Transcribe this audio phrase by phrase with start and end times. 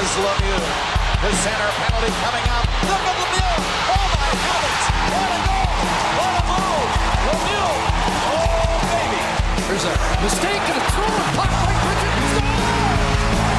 [0.00, 0.64] Here's Lemieux.
[1.20, 2.64] The center penalty coming up.
[2.88, 3.60] Look at Lemieux.
[3.92, 4.84] Oh my heavens.
[5.12, 5.68] What a goal.
[6.16, 6.88] What a move.
[7.28, 7.72] Lemieux.
[8.32, 9.20] Oh baby.
[9.68, 9.94] There's a
[10.24, 11.20] mistake and a throw.
[11.36, 12.16] Puck by Bridget.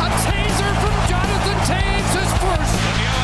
[0.01, 2.73] A taser from Jonathan Toews is first.
[2.73, 3.20] Lemieux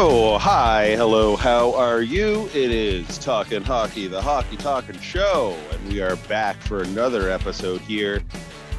[0.00, 2.48] Oh, hi, hello, how are you?
[2.54, 7.80] It is Talking Hockey, the Hockey Talking Show, and we are back for another episode
[7.80, 8.22] here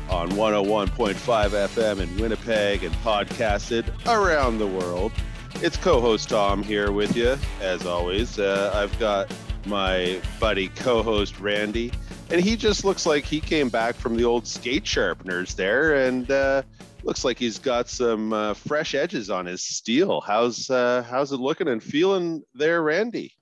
[0.09, 5.11] on 101.5 FM in Winnipeg and podcasted around the world.
[5.55, 8.39] It's co host Tom here with you, as always.
[8.39, 9.29] Uh, I've got
[9.65, 11.91] my buddy co host Randy,
[12.29, 16.31] and he just looks like he came back from the old skate sharpeners there and
[16.31, 16.61] uh,
[17.03, 20.21] looks like he's got some uh, fresh edges on his steel.
[20.21, 23.35] How's uh, how's it looking and feeling there, Randy?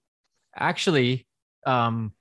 [0.60, 1.26] actually
[1.66, 2.12] um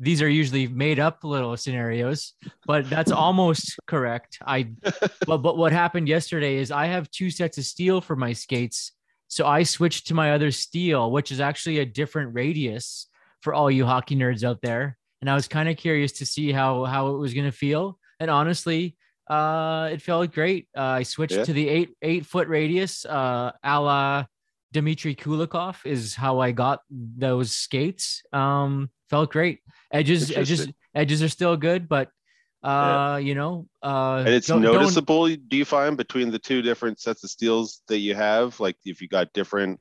[0.00, 2.34] these are usually made up little scenarios
[2.66, 4.62] but that's almost correct i
[5.26, 8.92] but, but what happened yesterday is i have two sets of steel for my skates
[9.28, 13.06] so i switched to my other steel which is actually a different radius
[13.40, 16.50] for all you hockey nerds out there and i was kind of curious to see
[16.52, 18.96] how how it was going to feel and honestly
[19.28, 21.44] uh it felt great uh, i switched Yeah.
[21.44, 24.24] to the eight eight foot radius uh a la
[24.72, 28.24] Dmitry Kulikov is how I got those skates.
[28.32, 29.60] Um, felt great.
[29.92, 32.10] Edges, edges, edges are still good, but
[32.64, 36.60] uh, you know, uh, And it's don't- don't- noticeable, do you find, between the two
[36.60, 38.58] different sets of steels that you have?
[38.58, 39.78] Like if you got different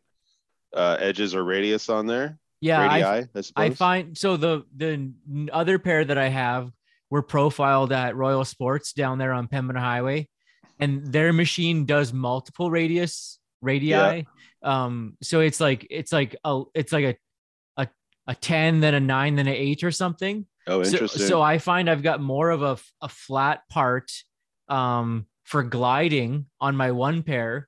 [0.75, 2.37] uh, edges or radius on there?
[2.61, 3.51] yeah, I, Radii, I, suppose.
[3.57, 5.09] I find so the the
[5.51, 6.71] other pair that I have
[7.13, 10.27] were profiled at Royal Sports down there on Pembina Highway,
[10.79, 13.89] and their machine does multiple radius radii.
[13.89, 14.21] Yeah.
[14.63, 17.15] Um, so it's like it's like a it's like a
[17.77, 17.87] a
[18.25, 20.47] a ten, then a nine, then an eight or something.
[20.65, 21.27] Oh, So- interesting.
[21.27, 24.11] So, I find I've got more of a, a flat part
[24.67, 27.67] um, for gliding on my one pair,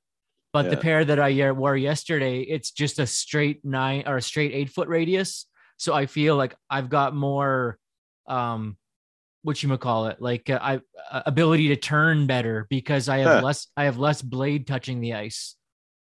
[0.53, 4.53] but the pair that I wore yesterday, it's just a straight nine or a straight
[4.53, 5.46] eight foot radius.
[5.78, 7.78] So I feel like I've got more,
[8.28, 8.78] um,
[9.45, 10.79] what you call it, like uh, I
[11.11, 13.45] uh, ability to turn better because I have Huh.
[13.45, 15.56] less I have less blade touching the ice.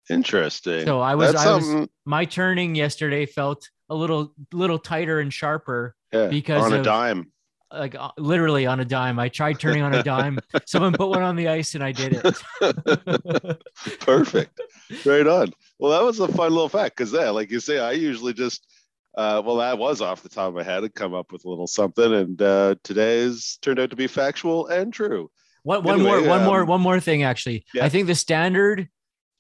[0.10, 0.86] interesting.
[0.86, 5.34] So I was That's I was my turning yesterday felt a little little tighter and
[5.34, 7.32] sharper yeah, because on a of- dime.
[7.72, 9.18] like uh, literally on a dime.
[9.18, 10.38] I tried turning on a dime.
[10.66, 13.58] Someone put one on the ice and I did it.
[14.02, 14.60] Perfect.
[15.06, 15.54] right on.
[15.80, 18.68] Well, that was a fun little fact because, yeah, like you say, I usually just,
[19.16, 21.50] uh, well, that was off the top of my head and come up with a
[21.50, 22.14] little something.
[22.14, 25.30] And uh, today's turned out to be factual and true.
[25.64, 27.24] One, one Anyway, more, one more, um, one more thing.
[27.24, 27.86] Actually, yeah.
[27.86, 28.88] I think the standard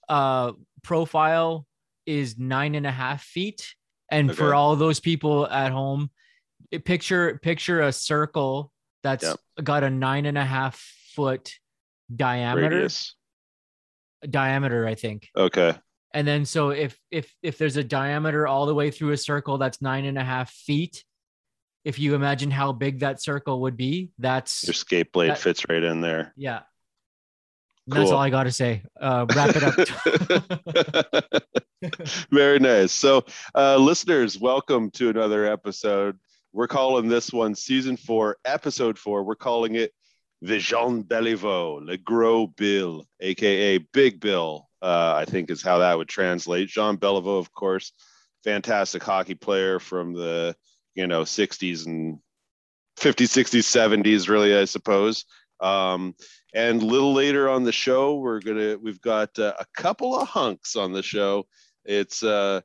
[0.10, 0.52] uh,
[0.84, 1.66] profile
[2.06, 3.74] is nine and a half feet,
[4.10, 6.10] and for all those people at home,
[6.70, 8.72] it- picture picture a circle
[9.04, 9.40] that's Yep.
[9.64, 10.80] got a nine and a half
[11.16, 11.54] foot
[12.16, 12.70] diameter.
[12.70, 13.16] Radius.
[14.30, 15.30] Diameter, I think.
[15.36, 15.74] Okay.
[16.14, 19.58] And then so if if if there's a diameter all the way through a circle
[19.58, 21.04] that's nine and a half feet,
[21.86, 25.66] if you imagine how big that circle would be, that's Your skate blade That- fits
[25.70, 26.34] right in there.
[26.36, 26.62] yeah.
[27.88, 28.18] And That's Cool.
[28.18, 28.84] all I got to say.
[29.00, 31.34] Uh, wrap it up.
[32.32, 32.92] Very nice.
[32.92, 36.20] So, uh, listeners, welcome to another episode.
[36.54, 39.24] We're calling this one season four, episode four.
[39.24, 39.94] We're calling it
[40.44, 44.68] Jean Beliveau, Le Gros Bill, aka Big Bill.
[44.82, 46.68] Uh, I think is how that would translate.
[46.68, 47.94] Jean Beliveau, of course,
[48.44, 50.56] fantastic hockey player from the
[50.96, 52.20] you know 60s and
[52.98, 55.26] 50s, 60s, 70s, really, I suppose.
[55.60, 56.16] Um,
[56.54, 60.28] and a little later on the show, we're gonna we've got uh, a couple of
[60.28, 61.46] hunks on the show.
[61.86, 62.62] It's uh,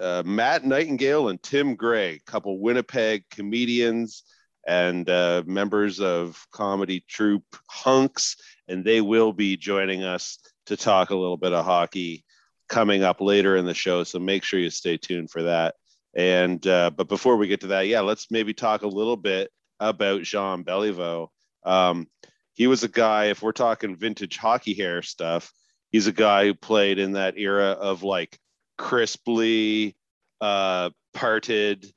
[0.00, 4.24] uh, Matt Nightingale and Tim Gray, couple Winnipeg comedians
[4.70, 8.36] and uh, members of comedy troupe Hunks,
[8.68, 12.24] and they will be joining us to talk a little bit of hockey
[12.68, 14.04] coming up later in the show.
[14.04, 15.74] So make sure you stay tuned for that.
[16.14, 19.50] And uh, but before we get to that, yeah, let's maybe talk a little bit
[19.80, 21.30] about Jean Beliveau.
[21.64, 22.06] Um,
[22.54, 25.52] he was a guy, if we're talking vintage hockey hair stuff,
[25.90, 28.38] he's a guy who played in that era of like
[28.78, 29.96] crisply
[30.40, 31.92] uh, parted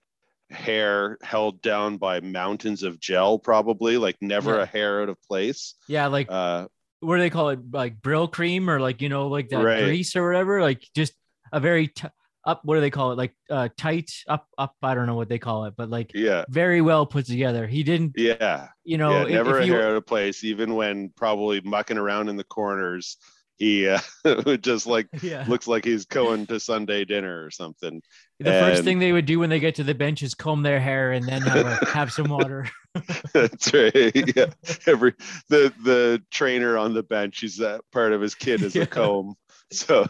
[0.53, 4.63] hair held down by mountains of gel, probably like never Yeah.
[4.63, 5.75] a hair out of place.
[5.87, 6.67] yeah, like Uh,
[7.01, 7.59] what do they call it?
[7.71, 9.83] Like brill cream or like you know, like that Right.
[9.83, 10.61] grease or whatever.
[10.61, 11.13] Like just
[11.51, 12.07] a very t-
[12.45, 12.61] up.
[12.65, 13.17] What do they call it?
[13.17, 14.75] Like uh, tight up up.
[14.83, 16.43] I don't know what they call it, but like Yeah.
[16.49, 17.67] very well put together.
[17.67, 18.67] He didn't, Yeah.
[18.83, 19.23] you know, yeah.
[19.23, 22.35] if- Never if a you- hair out of place, even when probably mucking around in
[22.37, 23.17] the corners.
[23.57, 23.99] He uh,
[24.61, 25.45] just like yeah.
[25.47, 28.01] looks like he's going to Sunday dinner or something.
[28.39, 30.79] The first thing they would do when they get to the bench is comb their
[30.79, 32.67] hair and then have, have some water.
[33.33, 34.35] That's right.
[34.35, 34.47] Yeah.
[34.85, 35.13] Every
[35.49, 38.83] the the trainer on the bench, he's that part of his kid is Yeah.
[38.83, 39.35] a comb.
[39.71, 40.07] So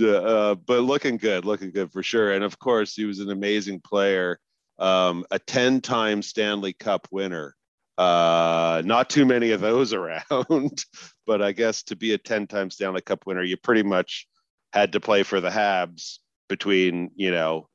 [0.00, 2.32] uh, but looking good, looking good for sure.
[2.32, 4.38] And of course, he was an amazing player,
[4.78, 7.54] um, a 10-time Stanley Cup winner.
[8.02, 10.84] Uh, not too many of those around,
[11.24, 14.26] but I guess to be a 10 times Stanley Cup winner, you pretty much
[14.72, 16.18] had to play for the Habs
[16.48, 17.68] between, you know,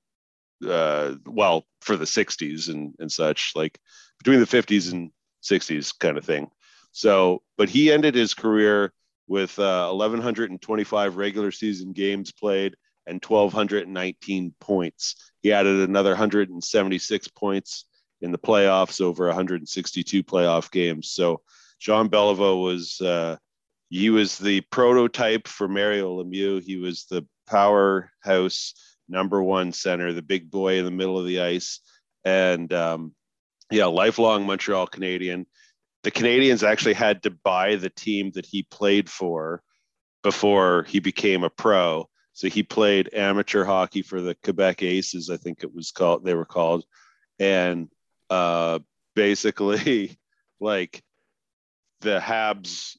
[0.68, 3.80] uh, well, for the 60s and, and such, like
[4.18, 5.12] between the 50s and
[5.44, 6.50] 60s kind of thing.
[6.92, 8.92] So, but he ended his career
[9.28, 12.76] with uh, 1,125 regular season games played
[13.06, 15.32] and 1,219 points.
[15.42, 17.86] He added another 176 points
[18.22, 21.10] in the playoffs over 162 playoff games.
[21.10, 21.42] So,
[21.80, 23.38] Jean Beliveau was uh,
[23.90, 26.62] he was the prototype for Mario Lemieux.
[26.62, 28.74] He was the powerhouse
[29.08, 31.80] number one center, the big boy in the middle of the ice,
[32.26, 33.14] and um,
[33.72, 35.46] yeah, lifelong Montreal Canadien.
[36.04, 39.62] The Canadiens actually had to buy the team that he played for
[40.24, 42.10] before he became a pro.
[42.34, 46.24] So he played amateur hockey for the Quebec Aces, I think it was called.
[46.24, 46.86] They were called,
[47.40, 47.90] and
[48.30, 48.80] uh,
[49.16, 50.18] basically,
[50.60, 51.02] like
[52.02, 52.98] the Habs.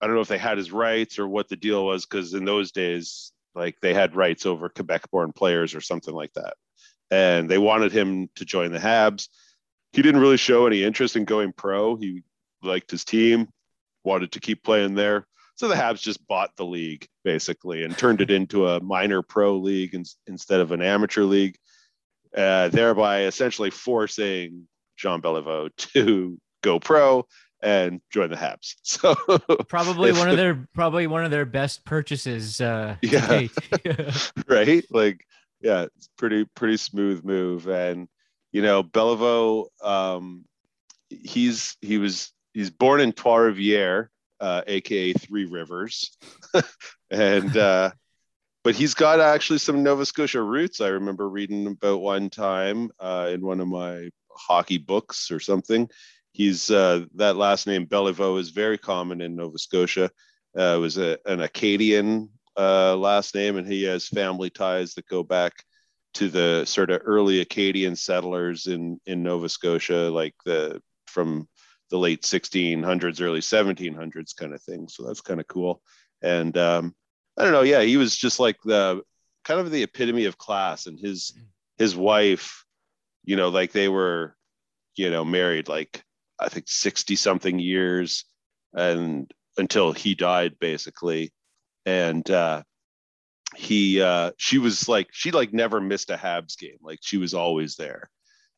[0.00, 2.44] I don't know if they had his rights or what the deal was, because in
[2.44, 6.54] those days, like they had rights over Quebec-born players or something like that,
[7.10, 9.28] and they wanted him to join the Habs.
[9.92, 11.96] He didn't really show any interest in going pro.
[11.96, 12.22] He
[12.62, 13.48] liked his team,
[14.04, 15.26] wanted to keep playing there.
[15.58, 19.56] So the Habs just bought the league basically and turned it into a minor pro
[19.56, 21.56] league in, instead of an amateur league,
[22.36, 24.66] uh, thereby essentially forcing
[24.96, 27.26] Jean Beliveau to go pro
[27.62, 28.74] and join the Habs.
[28.82, 29.14] So
[29.68, 32.60] Probably If- one of their probably one of their best purchases.
[32.60, 33.46] Uh, Yeah.
[34.46, 34.84] right?
[34.90, 35.24] Like,
[35.60, 37.66] yeah, it's pretty pretty smooth move.
[37.68, 38.08] And
[38.52, 40.44] you know, Beliveau, um,
[41.10, 44.08] he's he was he's born in Trois Rivières,
[44.40, 46.16] uh, aka Three Rivers,
[47.10, 47.90] and uh,
[48.64, 50.80] but he's got actually some Nova Scotia roots.
[50.80, 55.88] I remember reading about one time uh, in one of my hockey books or something.
[56.32, 60.10] He's uh, that last name Beliveau is very common in Nova Scotia.
[60.58, 65.08] Uh, it was a, an Acadian uh, last name, and he has family ties that
[65.08, 65.52] go back
[66.14, 71.48] to the sort of early Acadian settlers in in Nova Scotia, like the from
[71.90, 74.88] the late 1600s, early 1700s kind of thing.
[74.88, 75.80] So that's kind of cool.
[76.22, 76.94] And um,
[77.38, 79.02] I don't know, yeah, he was just like the
[79.44, 81.32] kind of the epitome of class, and his
[81.78, 82.64] his wife,
[83.24, 84.36] you know, like they were,
[84.96, 86.02] you know, married like
[86.38, 88.24] I think 60 something years,
[88.74, 91.32] and until he died, basically
[91.88, 92.62] and uh,
[93.56, 96.76] he uh, she was like she like never missed a Habs game.
[96.82, 98.10] Like she was always there.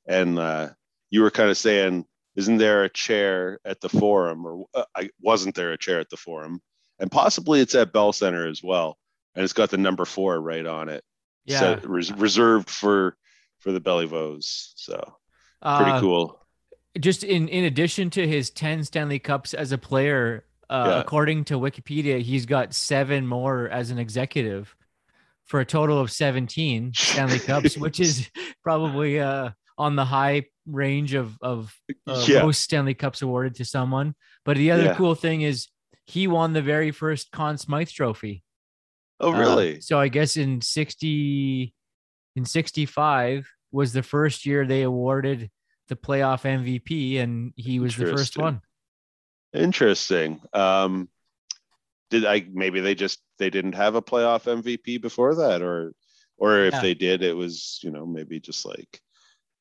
[0.09, 0.71] And uh,
[1.11, 5.11] you were kind of saying, isn't there a chair at the Forum, or uh, I
[5.21, 6.61] wasn't there a chair at the Forum,
[7.01, 8.97] and possibly it's at Bell Center as well,
[9.35, 11.03] and it's got the number four right on it,
[11.47, 11.59] yeah.
[11.59, 13.17] so res- reserved for
[13.59, 14.73] for the Beliveaus.
[14.77, 14.97] So
[15.63, 16.41] pretty Uh, cool.
[16.99, 21.01] Just in in addition to his ten Stanley Cups as a player, uh, Yeah.
[21.01, 24.75] according to Wikipedia, he's got seven more as an executive,
[25.45, 28.29] for a total of seventeen Stanley Cups, which is
[28.63, 31.73] probably uh, on the high range of of
[32.07, 32.43] uh, Yeah.
[32.43, 34.15] most Stanley Cups awarded to someone.
[34.45, 34.95] But the other Yeah.
[34.95, 35.69] cool thing is
[36.11, 38.43] he won the very first Conn Smythe Trophy.
[39.21, 39.81] Oh Uh, really?
[39.81, 41.73] so I guess in 60
[42.37, 45.51] in 65 was the first year they awarded
[45.89, 48.61] the playoff MVP and he was the first one.
[49.53, 50.41] Interesting.
[50.53, 51.09] Um,
[52.11, 55.93] did I maybe they just they didn't have a playoff MVP before that, or
[56.39, 56.81] or if Yeah.
[56.83, 59.01] they did, it was you know maybe just like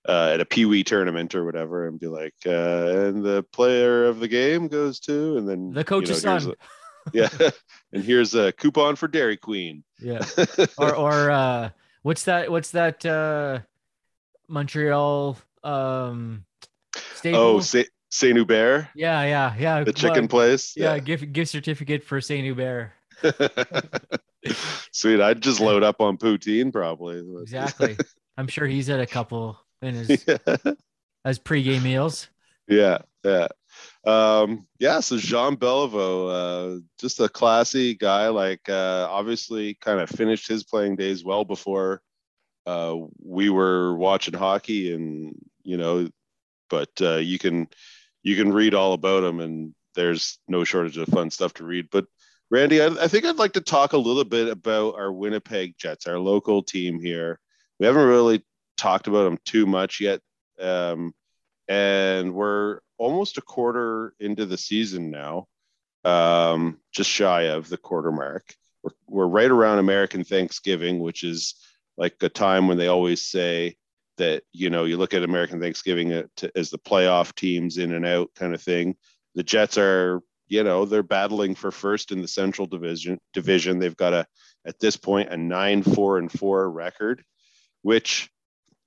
[0.09, 4.05] uh, at a Pee Wee tournament or whatever, and be like, uh, and the player
[4.05, 6.51] of the game goes to, and then The coach's you know, son.
[6.51, 6.55] a-
[7.13, 7.29] yeah,
[7.93, 9.83] and here's a coupon for Dairy Queen.
[9.99, 10.25] Yeah.
[10.77, 11.69] Or or uh
[12.03, 13.59] what's that what's that uh
[14.47, 16.45] Montreal um
[17.25, 19.83] oh, Saint Saint Hubert, yeah, yeah, yeah.
[19.83, 20.73] the chicken well, place.
[20.75, 22.91] Yeah, gift gift certificate for Saint Hubert.
[24.91, 25.21] Sweet.
[25.21, 27.23] I'd just load up on poutine probably.
[27.41, 27.97] Exactly.
[28.37, 30.37] I'm sure he's had a couple in his yeah.
[31.25, 32.29] as pregame meals.
[32.67, 33.47] Yeah, yeah.
[34.05, 38.29] Um, yeah, so Jean Beliveau, uh, just a classy guy.
[38.29, 42.01] Like, uh, obviously, kind of finished his playing days well before
[42.65, 46.07] uh, we were watching hockey, and you know,
[46.69, 47.67] but uh, you can
[48.21, 51.87] you can read all about him, and there's no shortage of fun stuff to read.
[51.91, 52.05] But
[52.51, 56.07] Randy, I, I think I'd like to talk a little bit about our Winnipeg Jets,
[56.07, 57.39] our local team here.
[57.79, 58.43] We haven't really
[58.79, 60.21] talked about them too much yet.
[60.59, 61.13] Um,
[61.67, 65.47] and we're almost a quarter into the season now,
[66.03, 68.55] um, just shy of the quarter mark.
[68.83, 71.55] We're, we're right around American Thanksgiving, which is
[71.97, 73.75] like a time when they always say
[74.17, 76.11] that, you know, you look at American Thanksgiving
[76.55, 78.95] as the playoff teams in and out kind of thing.
[79.35, 83.19] The Jets are, you know, they're battling for first in the Central Division.
[83.33, 83.79] Division.
[83.79, 84.25] They've got a,
[84.65, 87.23] at this point, a nine, four, and four record,
[87.81, 88.29] which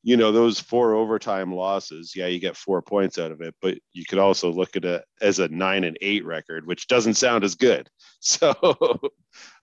[0.03, 3.79] you know those four overtime losses yeah you get four points out of it but
[3.93, 7.45] you could also look at it as a nine and eight record which doesn't sound
[7.45, 7.89] as good.
[8.25, 8.55] So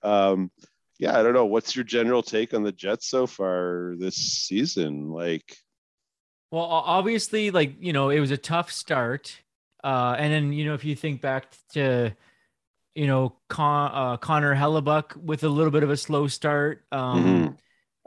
[0.03, 0.51] um
[0.99, 1.45] yeah i don't know.
[1.45, 5.09] What's your general take on the jets so far this season?
[5.09, 5.55] Like
[6.51, 9.39] well obviously like you know it was a tough start
[9.81, 12.13] uh and then you know if you think back to
[12.95, 17.23] you know Con- uh, connor hellebuyck with a little bit of a slow start um
[17.23, 17.55] mm-hmm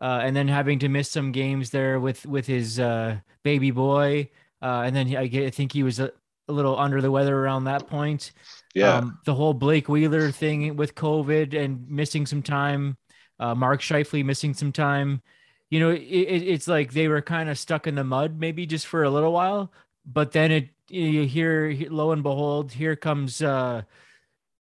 [0.02, 4.28] uh, and then having to miss some games there with with his uh, baby boy,
[4.60, 6.10] uh, and then I, I think he was a,
[6.48, 8.32] a, little under the weather around that point.
[8.74, 12.96] Yeah, um, the whole Blake Wheeler thing with COVID and missing some time,
[13.38, 15.22] uh, Mark Scheifele missing some time.
[15.70, 18.88] You know, it, it's like they were kind of stuck in the mud, maybe just
[18.88, 19.72] for a little while.
[20.04, 23.82] But then it, you hear, lo and behold, here comes uh,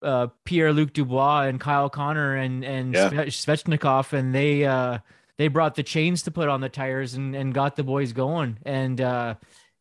[0.03, 3.09] uh, Pierre Luc Dubois and Kyle Connor and and yeah.
[3.09, 4.99] Svechnikov, and they uh,
[5.37, 8.57] they brought the chains to put on the tires and, and got the boys going.
[8.65, 9.35] And uh,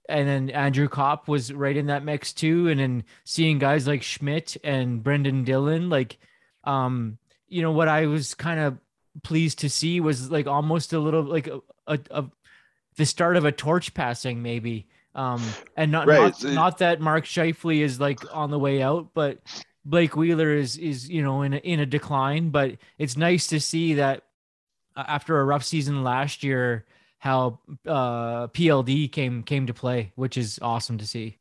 [0.09, 2.69] and then Andrew Copp was right in that mix too.
[2.69, 6.19] And then seeing guys like Schmidt and Brendan Dillon, like,
[6.64, 8.78] um, you know, what I was kind of
[9.23, 12.25] pleased to see was like almost a little like a, a, a
[12.97, 14.87] the start of a torch passing maybe.
[15.14, 15.42] Um,
[15.76, 16.33] and not right.
[16.42, 19.38] not, not that Mark Scheifele is like on the way out, but
[19.85, 22.50] Blake Wheeler is is you know in a, in a decline.
[22.50, 24.25] But it's nice to see that
[25.09, 26.87] after a rough season last year,
[27.19, 31.38] how uh, PLD came came to play, which is awesome to see.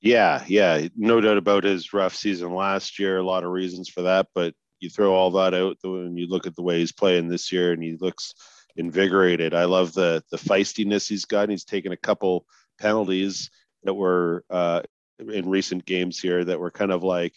[0.00, 3.18] Yeah, yeah, no doubt about his rough season last year.
[3.18, 6.46] A lot of reasons for that, but you throw all that out and you look
[6.46, 8.34] at the way he's playing this year, and he looks
[8.76, 9.54] invigorated.
[9.54, 11.48] I love the the feistiness he's got.
[11.48, 12.46] He's taken a couple
[12.78, 13.50] penalties
[13.84, 14.82] that were uh,
[15.18, 17.34] in recent games here that were kind of like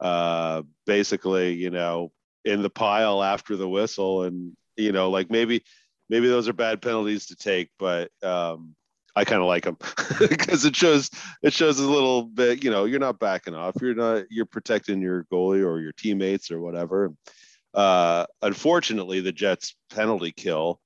[0.00, 2.10] uh, basically, you know,
[2.44, 5.64] in the pile after the whistle, and you know, like maybe
[6.08, 8.74] maybe those are bad penalties to take, but um,
[9.14, 9.76] I kind of like them
[10.20, 11.10] because it shows
[11.42, 12.64] it shows a little bit.
[12.64, 13.76] You know, you're not backing off.
[13.80, 17.12] You're not you're protecting your goalie or your teammates or whatever.
[17.74, 20.80] Uh, unfortunately, the Jets' penalty kill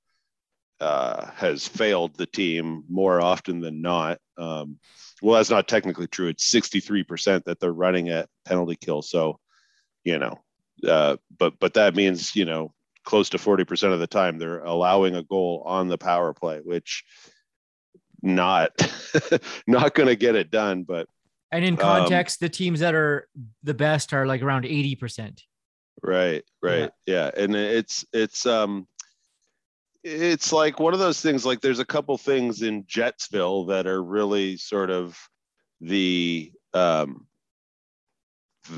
[0.79, 4.17] uh, has failed the team more often than not.
[4.37, 4.79] Um,
[5.21, 6.27] well, that's not technically true.
[6.27, 9.01] It's 63% that they're running at penalty kill.
[9.01, 9.39] So,
[10.03, 10.41] you know,
[10.85, 12.73] uh, but but that means you know
[13.03, 17.03] close to 40% of the time they're allowing a goal on the power play which
[18.21, 18.71] not
[19.67, 21.07] not going to get it done but
[21.51, 23.27] and in context um, the teams that are
[23.63, 25.41] the best are like around 80%
[26.01, 27.29] right right yeah.
[27.35, 28.87] yeah and it's it's um
[30.03, 34.03] it's like one of those things like there's a couple things in jetsville that are
[34.03, 35.17] really sort of
[35.79, 37.27] the um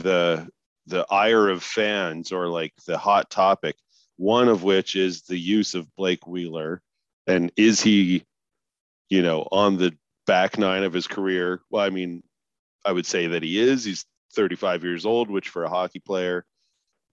[0.01, 0.47] the
[0.87, 3.75] the ire of fans or like the hot topic
[4.17, 6.81] one of which is the use of Blake Wheeler.
[7.27, 8.23] And is he,
[9.09, 9.95] you know, on the
[10.25, 11.61] back nine of his career?
[11.69, 12.23] Well, I mean,
[12.85, 13.83] I would say that he is.
[13.83, 16.45] He's 35 years old, which for a hockey player,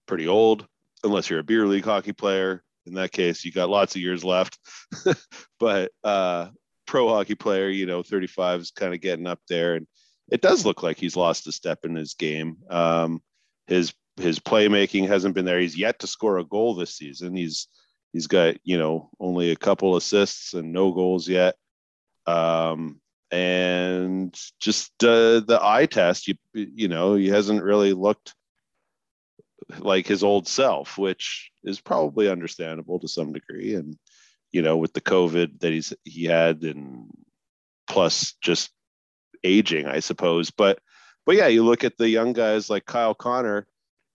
[0.07, 0.67] pretty old,
[1.03, 2.63] unless you're a beer league hockey player.
[2.85, 4.59] In that case, you got lots of years left.
[5.59, 6.49] but uh,
[6.85, 9.75] pro hockey player, you know, 35 is kind of getting up there.
[9.75, 9.87] And
[10.31, 12.57] it does look like he's lost a step in his game.
[12.69, 13.21] Um,
[13.67, 15.59] his his playmaking hasn't been there.
[15.59, 17.35] He's yet to score a goal this season.
[17.35, 17.67] He's
[18.11, 21.55] he's got you know only a couple assists and no goals yet.
[22.25, 23.01] Um,
[23.31, 28.35] and just uh, the eye test, you you know, he hasn't really looked
[29.79, 33.75] like his old self, which is probably understandable to some degree.
[33.75, 33.97] And
[34.51, 37.09] you know, with the COVID that he's he had, and
[37.87, 38.69] plus just
[39.43, 40.51] aging, I suppose.
[40.51, 40.79] But
[41.25, 43.65] but yeah, you look at the young guys like Kyle Connor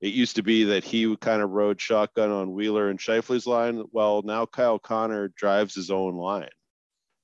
[0.01, 3.85] it used to be that he kind of rode shotgun on Wheeler and Scheifele's line.
[3.93, 6.51] Well, now Kyle Connor drives his own line,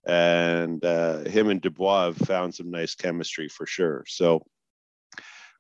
[0.07, 4.05] and uh, him and Dubois have found some nice chemistry for sure.
[4.09, 4.45] So,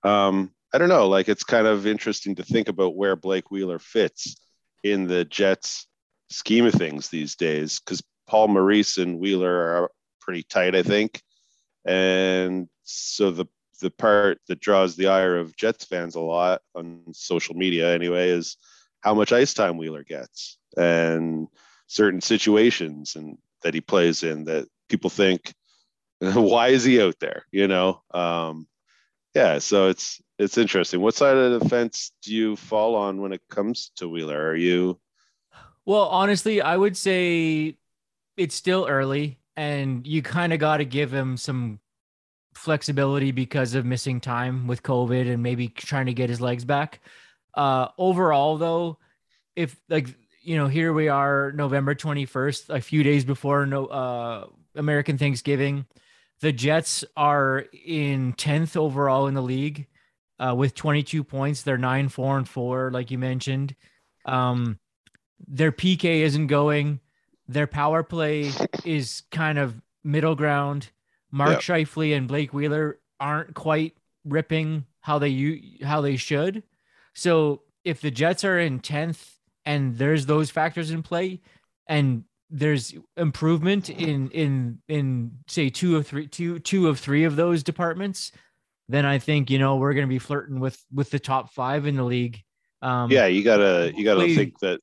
[0.02, 1.08] um, I don't know.
[1.08, 4.36] Like it's kind of interesting to think about where Blake Wheeler fits
[4.82, 5.86] in the Jets
[6.30, 9.90] scheme of things these days because Paul Maurice and Wheeler are
[10.20, 11.22] pretty tight, I think.
[11.84, 13.46] And so the
[13.80, 18.30] the part that draws the ire of Jets fans a lot on social media anyway
[18.30, 18.56] is
[19.00, 21.48] how much ice time Wheeler gets and
[21.86, 25.54] certain situations and that he plays in that people think
[26.20, 28.02] why is he out there you know?
[28.12, 28.66] Um,
[29.34, 31.00] yeah so it's it's interesting.
[31.00, 34.48] What side of the fence do you fall on when it comes to Wheeler?
[34.48, 34.98] Are you?
[35.86, 37.76] Well, honestly, I would say
[38.36, 41.78] it's still early and you kind of got to give him some
[42.54, 47.00] flexibility because of missing time with COVID and maybe trying to get his legs back.
[47.54, 48.98] Uh, overall, though,
[49.56, 53.86] if like you know, here we are, November twenty first, a few days before no
[53.86, 55.86] uh, American Thanksgiving.
[56.40, 59.86] The Jets are in tenth overall in the league
[60.38, 61.62] uh, with twenty two points.
[61.62, 63.74] They're nine four and four, like you mentioned.
[64.26, 64.78] Um,
[65.46, 67.00] their PK isn't going.
[67.46, 68.52] Their power play
[68.84, 70.90] is kind of middle ground.
[71.34, 71.60] Mark Yep.
[71.62, 76.62] Scheifele and Blake Wheeler aren't quite ripping how they u- how they should.
[77.12, 81.40] So if the Jets are in tenth and there's those factors in play,
[81.88, 87.34] and there's improvement in in in say two of three two two of three of
[87.34, 88.30] those departments,
[88.88, 91.84] then I think you know we're going to be flirting with with the top five
[91.84, 92.40] in the league.
[92.80, 94.78] Um, yeah you gotta you gotta think that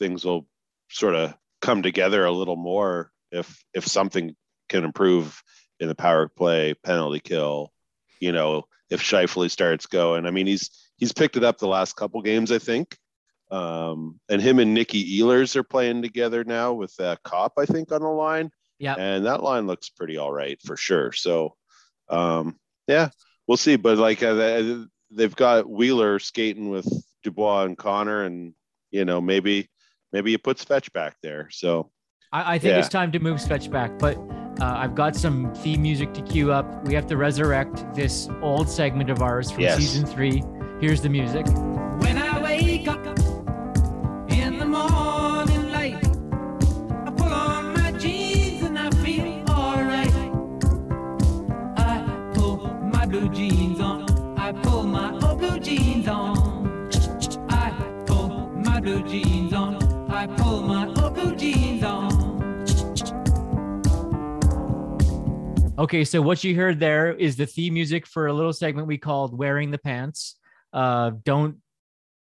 [0.00, 0.48] things will
[0.90, 4.34] sort of come together a little more if if something
[4.68, 5.40] can improve
[5.82, 7.72] in the power play penalty kill
[8.20, 11.96] you know if Scheifele starts going i mean he's he's picked it up the last
[11.96, 12.96] couple games i think
[13.50, 17.90] um and him and nikki ehlers are playing together now with uh, Copp i think
[17.92, 18.94] on the line yeah.
[18.94, 21.12] and that line looks pretty all right for sure.
[21.12, 21.54] So,
[22.08, 22.58] um,
[22.88, 23.10] yeah,
[23.46, 23.76] we'll see.
[23.76, 26.86] But like uh, they- they've got Wheeler skating with
[27.22, 28.54] Dubois and Connor, and
[28.90, 29.68] you know maybe
[30.12, 31.48] maybe you put Fetch back there.
[31.52, 31.92] So
[32.32, 32.78] I, I think Yeah.
[32.80, 34.16] it's time to move Sketch back, but
[34.62, 36.84] uh, I've got some theme music to cue up.
[36.86, 39.76] We have to resurrect this old segment of ours from Yes.
[39.78, 40.40] season three.
[40.80, 41.46] Here's the music.
[65.82, 68.98] Okay, so what you heard there is the theme music for a little segment we
[68.98, 70.36] called "Wearing the Pants."
[70.72, 71.56] Uh, don't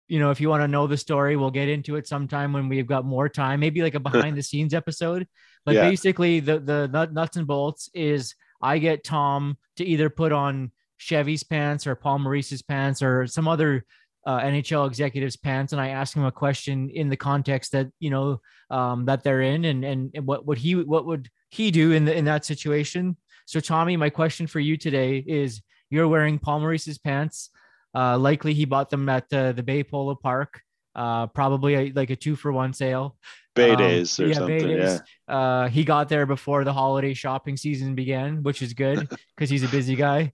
[0.07, 2.69] you know if you want to know the story, we'll get into it sometime when
[2.69, 5.27] we've got more time, maybe like a behind the scenes episode.
[5.67, 5.91] But Yeah.
[5.91, 11.43] basically, the the nuts and bolts is I get Tom to either put on Chevy's
[11.43, 13.85] pants or Paul Maurice's pants or some other
[14.25, 18.11] uh, NHL executives' pants, and I ask him a question in the context that you
[18.11, 21.91] know um, that they're in, and and and what would he what would he do
[21.91, 23.17] in the in that situation?
[23.47, 27.51] So Tommy, my question for you today is: You're wearing Paul Maurice's pants.
[27.95, 30.63] Uh, likely he bought them at the the Bay Polo Park.
[30.95, 33.17] Uh, probably a, like a two for one sale.
[33.55, 34.59] Bay Um, days or yeah, something.
[34.59, 34.87] Bay Yeah.
[34.87, 35.01] Days.
[35.29, 39.63] Uh, he got there before the holiday shopping season began, which is good because he's
[39.63, 40.33] a busy guy.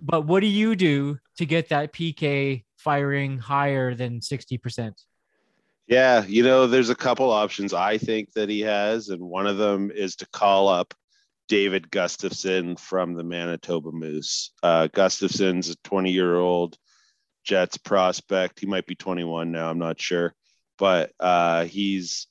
[0.00, 4.92] But what do you do to get that PK firing higher than 60%?
[5.86, 9.58] Yeah, you know, there's a couple options I think that he has, and one of
[9.58, 10.94] them is to call up
[11.48, 14.52] David Gustafsson from the Manitoba Moose.
[14.62, 16.76] Uh, Gustafsson's a 20 year old
[17.44, 18.60] Jets prospect.
[18.60, 19.70] He might be 21 now.
[19.70, 20.34] I'm not sure,
[20.78, 22.26] but uh, he's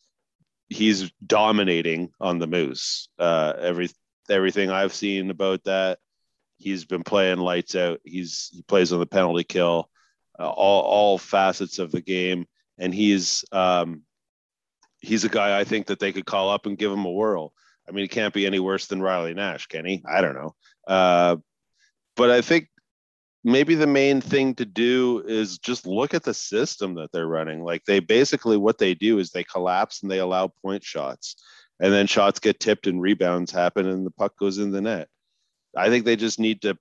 [0.70, 3.10] he's dominating on the Moose.
[3.20, 3.90] Uh, every
[4.30, 6.00] everything I've seen about that,
[6.58, 8.00] he's been playing lights out.
[8.04, 9.90] He's he plays on the penalty kill,
[10.40, 12.48] uh, all all facets of the game
[12.78, 14.02] and he's um,
[15.00, 17.54] he's a guy I think that they could call up and give him a whirl.
[17.88, 20.04] I mean, it can't be any worse than Riley Nash, can he?
[20.10, 20.56] I don't know.
[20.88, 21.38] Uh,
[22.16, 22.70] but I think
[23.44, 27.64] maybe the main thing to do is just look at the system that they're running.
[27.64, 31.36] Like they basically what they do is they collapse and they allow point shots,
[31.80, 35.10] and then shots get tipped and rebounds happen and the puck goes in the net.
[35.76, 36.78] I think they just need to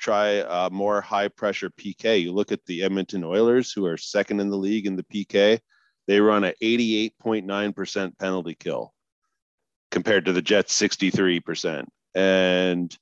[0.00, 2.22] try a more high pressure PK.
[2.22, 5.60] You look at the Edmonton Oilers, who are second in the league in the PK,
[6.08, 8.92] they run a 88.9% penalty kill
[9.92, 11.84] compared to the Jets 63%.
[12.16, 12.96] And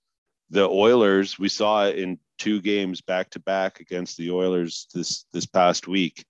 [0.50, 5.24] the Oilers, we saw it in two games back to back against the Oilers this
[5.32, 6.24] this past week.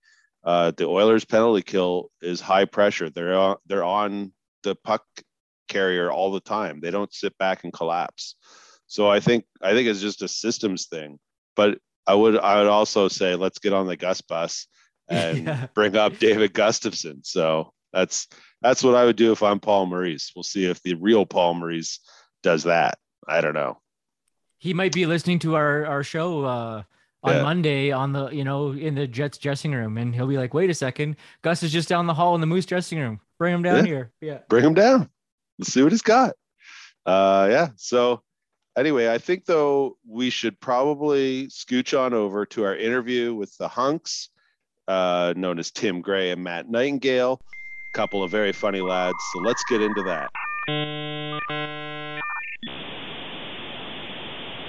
[0.44, 3.10] Uh, the Oilers penalty kill is high pressure.
[3.10, 5.04] They're on, they're on the puck
[5.68, 6.80] carrier all the time.
[6.80, 8.36] They don't sit back and collapse.
[8.86, 11.18] So I think I think it's just a systems thing.
[11.56, 14.66] But I would I would also say let's get on the Gus bus
[15.08, 15.66] and Yeah.
[15.74, 17.24] bring up David Gustafsson.
[17.24, 18.28] So that's
[18.62, 20.32] that's what I would do if I'm Paul Maurice.
[20.34, 22.00] We'll see if the real Paul Maurice
[22.42, 22.98] does that.
[23.28, 23.78] I don't know.
[24.58, 26.82] He might be listening to our our show uh,
[27.22, 27.42] on Yeah.
[27.42, 30.70] Monday on the you know in the Jets dressing room, and he'll be like, "Wait
[30.70, 33.20] a second, Gus is just down the hall in the Moose dressing room.
[33.38, 33.84] Bring him down Yeah.
[33.84, 34.38] here." Yeah.
[34.48, 35.08] Bring him down.
[35.58, 36.34] Let's see what he's got.
[37.06, 37.68] Uh, yeah.
[37.76, 38.22] So
[38.76, 43.68] anyway, I think though we should probably scooch on over to our interview with the
[43.68, 44.28] hunks,
[44.88, 47.40] uh, known as Tim Gray and Matt Nightingale.
[47.92, 49.16] Couple of very funny lads.
[49.32, 50.30] So let's get into that.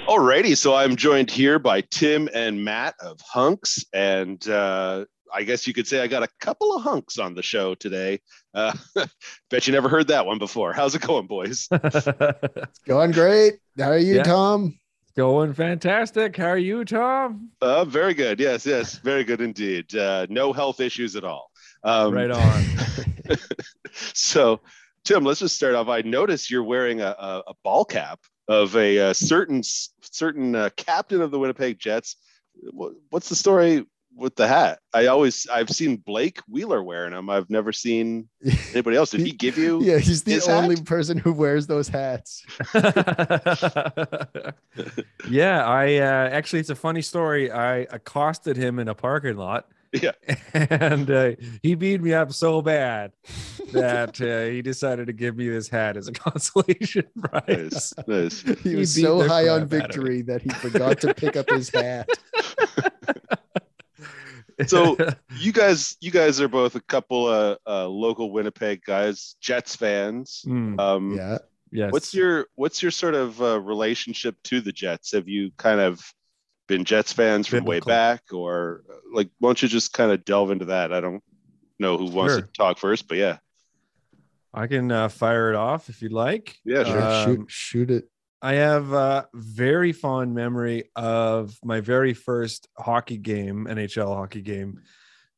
[0.07, 5.65] Alrighty, so I'm joined here by Tim and Matt of Hunks, and uh, I guess
[5.67, 8.19] you could say I got a couple of hunks on the show today.
[8.53, 8.73] Uh,
[9.49, 10.73] bet you never heard that one before.
[10.73, 11.67] How's it going, boys?
[11.71, 13.59] It's going great.
[13.77, 14.23] How are you, Yeah.
[14.23, 14.77] Tom?
[15.15, 16.35] Going fantastic.
[16.37, 17.49] How are you, Tom?
[17.61, 18.39] Uh, very good.
[18.39, 19.93] Yes, yes, very good indeed.
[19.95, 21.50] Uh, no health issues at all.
[21.83, 22.63] Um, right on.
[23.91, 24.61] so,
[25.03, 25.87] Tim, let's just start off.
[25.87, 29.61] I notice you're wearing a, a, a ball cap of a, uh certain
[30.01, 32.17] certain uh, captain of the Winnipeg Jets.
[32.71, 34.79] What, what's the story with the hat?
[34.93, 37.29] I always I've seen Blake Wheeler wearing them.
[37.29, 38.29] I've never seen
[38.71, 39.11] anybody else.
[39.11, 39.81] Did he give you?
[39.81, 40.63] Yeah, he's the his hat?
[40.63, 42.45] only person who wears those hats.
[45.29, 47.51] yeah, I uh, actually, it's a funny story.
[47.51, 49.67] I accosted him in a parking lot.
[49.93, 50.11] Yeah.
[50.53, 51.31] And uh,
[51.63, 53.11] he beat me up so bad
[53.73, 57.93] that uh, he decided to give me this hat as a consolation prize.
[58.07, 58.41] Nice, nice.
[58.63, 60.11] He He was beat so high on crap out of me.
[60.11, 62.07] victory that he forgot to pick up his hat.
[64.67, 64.95] So,
[65.39, 70.43] You guys, you guys are both a couple of uh, local Winnipeg guys, Jets fans.
[70.45, 71.39] Mm, Um, Yeah.
[71.71, 71.91] yes.
[71.91, 75.13] What's your what's your sort of uh, relationship to the Jets?
[75.13, 75.99] Have you kind of
[76.71, 80.51] been Jets fans from way back, or like, why don't you just kind of delve
[80.51, 80.93] into that?
[80.93, 81.21] I don't
[81.79, 82.41] know who wants Sure.
[82.43, 83.37] to talk first, but yeah,
[84.53, 86.57] I can uh, fire it off if you'd like.
[86.63, 86.93] yeah, sure.
[86.93, 88.05] Sure, Um, shoot, shoot it.
[88.41, 94.79] I have a very fond memory of my very first hockey game, NHL hockey game,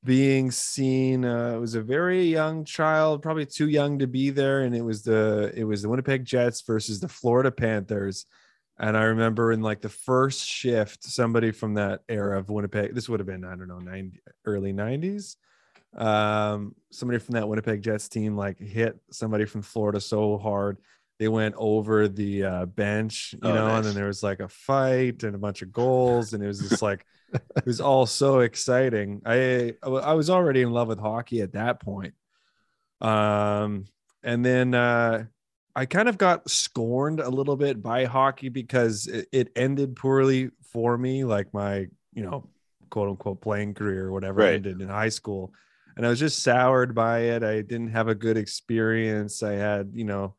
[0.06, 1.26] being seen.
[1.26, 4.84] Uh, it was a very young child, probably too young to be there, and it
[4.84, 8.26] was the it was the Winnipeg Jets versus the Florida Panthers.
[8.80, 12.96] And I remember in like the first shift, somebody from that era of Winnipeg.
[12.96, 15.38] This would have been I don't know, 90, early nineties.
[15.96, 20.78] Um, somebody from that Winnipeg Jets team like hit somebody from Florida so hard
[21.20, 24.48] they went over the uh, bench, you Oh, know, and then there was like a
[24.50, 28.40] fight and a bunch of goals, and it was just like it was all so
[28.40, 29.22] exciting.
[29.26, 32.16] I I was already in love with hockey at that point,
[33.02, 33.86] um,
[34.24, 35.26] and then uh,
[35.76, 40.52] I kind of got scorned a little bit by hockey because it, it ended poorly
[40.72, 42.50] for me, like my you know
[42.90, 44.54] quote unquote playing career or whatever Right.
[44.54, 45.54] ended in high school.
[45.98, 47.44] And I was just soured by it.
[47.44, 49.44] I didn't have a good experience.
[49.44, 50.36] I had, you know,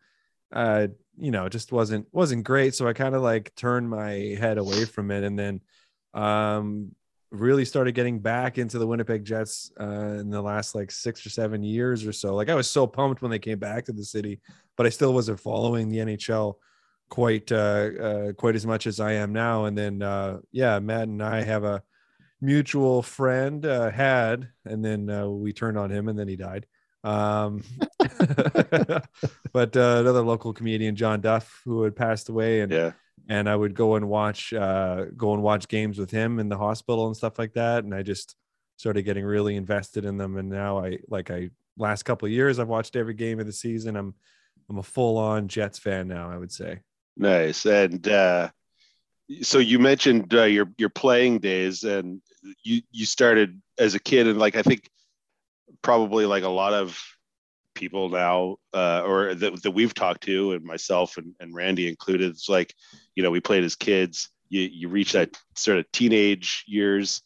[0.52, 4.10] uh you know it just wasn't wasn't great so i kind of like turned my
[4.38, 5.60] head away from it and then
[6.14, 6.92] um
[7.34, 11.30] really started getting back into the winnipeg jets uh in the last like six or
[11.30, 12.34] seven years or so.
[12.34, 14.40] Like i was so pumped when they came back to the city
[14.76, 16.54] but i still wasn't following the nhl
[17.08, 19.66] quite uh, uh quite as much as i am now.
[19.66, 21.82] And then uh yeah matt and i have a
[22.40, 26.66] mutual friend uh had and then uh, we turned on him and then he died.
[27.02, 27.62] Um
[29.52, 32.92] but uh, another local comedian john duff who had passed away and yeah,
[33.28, 36.58] and i would go and watch uh go and watch games with him in the
[36.58, 38.36] hospital and stuff like that and i just
[38.76, 42.58] started getting really invested in them and now i like i last couple of years
[42.58, 44.14] i've watched every game of the season i'm
[44.68, 46.80] i'm a full-on jets fan now i would say
[47.16, 47.64] nice.
[47.66, 48.50] And uh,
[49.42, 52.20] so you mentioned uh, your your playing days, and
[52.62, 54.88] you you started as a kid, and like I think
[55.82, 57.00] probably like a lot of
[57.74, 62.30] people now uh, or that, that we've talked to and myself and, and randy included
[62.30, 62.74] it's like
[63.14, 64.30] you know we played as kids.
[64.50, 67.22] You, you reach that sort of teenage years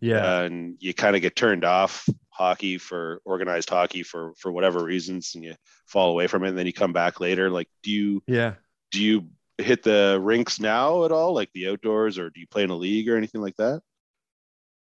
[0.00, 4.82] yeah, and you kind of get turned off hockey for organized hockey for for whatever
[4.82, 5.54] reasons and you
[5.86, 7.50] fall away from it and then you come back later.
[7.50, 8.54] Like do you yeah.
[8.90, 9.28] do you
[9.58, 11.34] hit the rinks now at all?
[11.34, 13.80] Like the outdoors or do you play in a league or anything like that?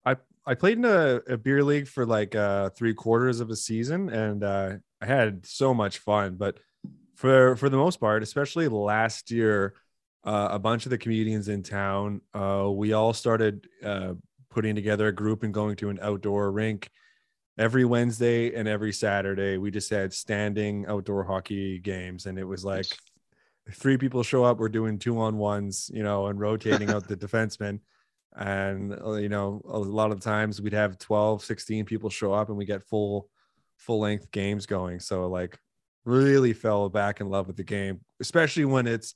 [0.05, 3.55] I I played in a, a beer league for like uh, three quarters of a
[3.55, 4.73] season, and uh,
[5.05, 6.35] I had so much fun.
[6.35, 6.59] But
[7.15, 9.75] for for the most part, especially last year,
[10.23, 14.15] uh, a bunch of the comedians in town, uh, we all started uh,
[14.49, 16.89] putting together a group and going to an outdoor rink
[17.57, 19.57] every Wednesday and every Saturday.
[19.57, 22.87] We just had standing outdoor hockey games, and it was like
[23.73, 24.57] three people show up.
[24.57, 27.79] We're doing two on ones, you know, and rotating out the defensemen
[28.37, 32.49] and uh, you know a lot of times we'd have 12 16 people show up
[32.49, 33.29] and we get full
[33.77, 35.57] full length games going so like
[36.05, 39.15] really fell back in love with the game especially when it's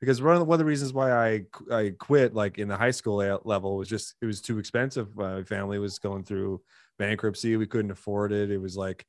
[0.00, 1.42] because one of the, one of the reasons why I
[1.72, 5.16] I quit like in the high school level was just it was too expensive.
[5.16, 6.62] My family was going through
[6.98, 7.56] bankruptcy.
[7.56, 8.50] We couldn't afford it.
[8.50, 9.04] It was like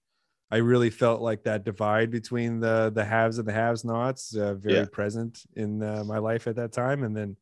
[0.51, 4.55] I really felt like that divide between the the haves and the haves nots uh,
[4.55, 4.85] very Yeah.
[4.85, 7.03] present in uh, my life at that time.
[7.03, 7.37] And then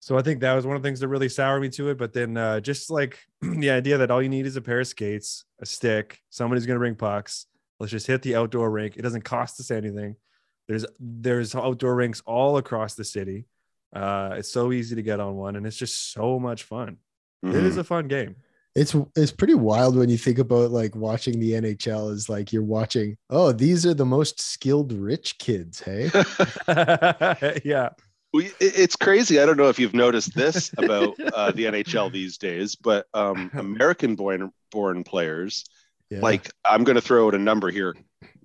[0.00, 1.98] so I think that was one of the things that really soured me to it.
[1.98, 4.86] But then uh, just like the idea that all you need is a pair of
[4.88, 7.46] skates, a stick, somebody's going to bring pucks.
[7.78, 8.96] Let's just hit the outdoor rink.
[8.96, 10.16] It doesn't cost us anything.
[10.68, 13.46] There's there's outdoor rinks all across the city.
[13.94, 16.98] Uh, it's so easy to get on one, and it's just so much fun.
[17.42, 17.78] It is Mhm.
[17.78, 18.36] a fun game.
[18.76, 22.62] It's it's pretty wild when you think about like watching the NHL is like you're
[22.62, 26.08] watching, oh, these are the most skilled rich kids, hey?
[27.64, 27.88] yeah.
[28.32, 29.40] We- It's crazy.
[29.40, 33.50] I don't know if you've noticed this about uh, the NHL these days, but um,
[33.54, 35.64] American born born players,
[36.10, 36.20] Yeah.
[36.20, 37.96] like I'm going to throw out a number here,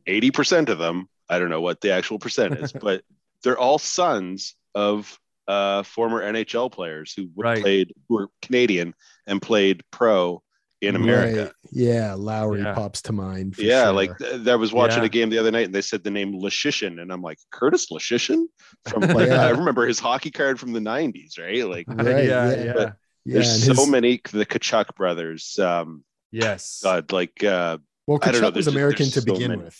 [0.08, 1.08] eighty percent of them.
[1.30, 3.04] I don't know what the actual percent is, but
[3.44, 7.62] they're all sons of uh, former NHL players who Right.
[7.62, 8.96] played, who were Canadian
[9.28, 10.42] and played pro
[10.88, 11.44] in America.
[11.44, 11.52] Right.
[11.72, 12.74] Yeah, Lowry Yeah.
[12.74, 13.56] pops to mind.
[13.56, 13.92] for Yeah, sure.
[13.94, 15.06] like th- I was watching Yeah.
[15.06, 17.88] a game the other night and they said the name Leschyshyn, and I'm like, Curtis
[17.92, 18.46] Leschyshyn?
[18.88, 19.46] From like Yeah.
[19.46, 21.66] I remember his hockey card from the 90s, right?
[21.68, 22.64] Like Right, yeah, yeah.
[22.64, 22.74] yeah.
[22.74, 22.96] But
[23.26, 25.58] yeah, there's and so his- many the Tkachuk brothers.
[25.60, 26.82] Um Yes.
[26.84, 29.64] God, like uh Well, I don't know, Tkachuk was American there's to so begin many.
[29.64, 29.80] with.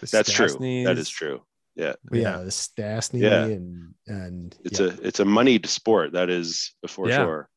[0.00, 0.46] The that's true.
[0.48, 0.98] That is Stastnys.
[0.98, 1.42] is true.
[1.74, 2.38] Yeah, Yeah.
[2.38, 3.44] the Stastny Yeah.
[3.44, 4.86] and and It's yeah.
[4.86, 7.16] a it's a moneyed sport, that is for Yeah.
[7.24, 7.48] sure.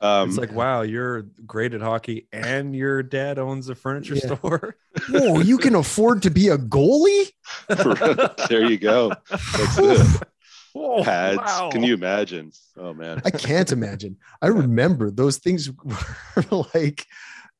[0.00, 4.34] Um It's like, wow, you're great at hockey and your dad owns a furniture Yeah.
[4.36, 4.76] store.
[5.10, 7.28] Whoa, you can afford to be a goalie?
[8.48, 9.12] there you go.
[9.30, 10.22] That's it.
[10.74, 11.38] Whoa, Pads.
[11.38, 11.70] wow.
[11.72, 12.52] Can you imagine?
[12.76, 13.22] Oh man.
[13.24, 14.18] I can't imagine.
[14.42, 17.06] I remember those things were like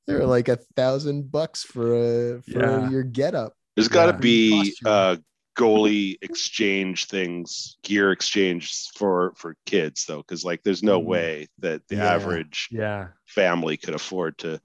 [0.06, 1.94] they're like a thousand bucks for
[2.36, 2.90] a for Yeah.
[2.90, 3.54] your get up.
[3.74, 4.18] There's got to Yeah.
[4.18, 5.16] be uh,
[5.56, 11.04] goalie exchange things, gear exchange for for kids though, because like there's no Mm.
[11.06, 12.12] way that the Yeah.
[12.14, 13.08] average Yeah.
[13.26, 14.60] family could afford to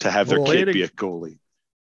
[0.00, 1.38] to have their kid it- be a goalie.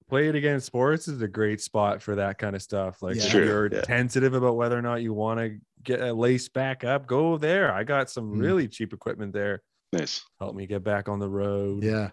[0.09, 3.01] Play It Again Sports is a great spot for that kind of stuff.
[3.01, 3.23] Like Yeah.
[3.27, 3.81] if you're yeah.
[3.81, 7.71] tentative about whether or not you want to get a lace back up, go there.
[7.71, 8.41] I got some Mm.
[8.41, 9.61] really cheap equipment there.
[9.93, 10.21] Nice.
[10.39, 11.83] Help me get back on the road.
[11.83, 12.11] Yeah.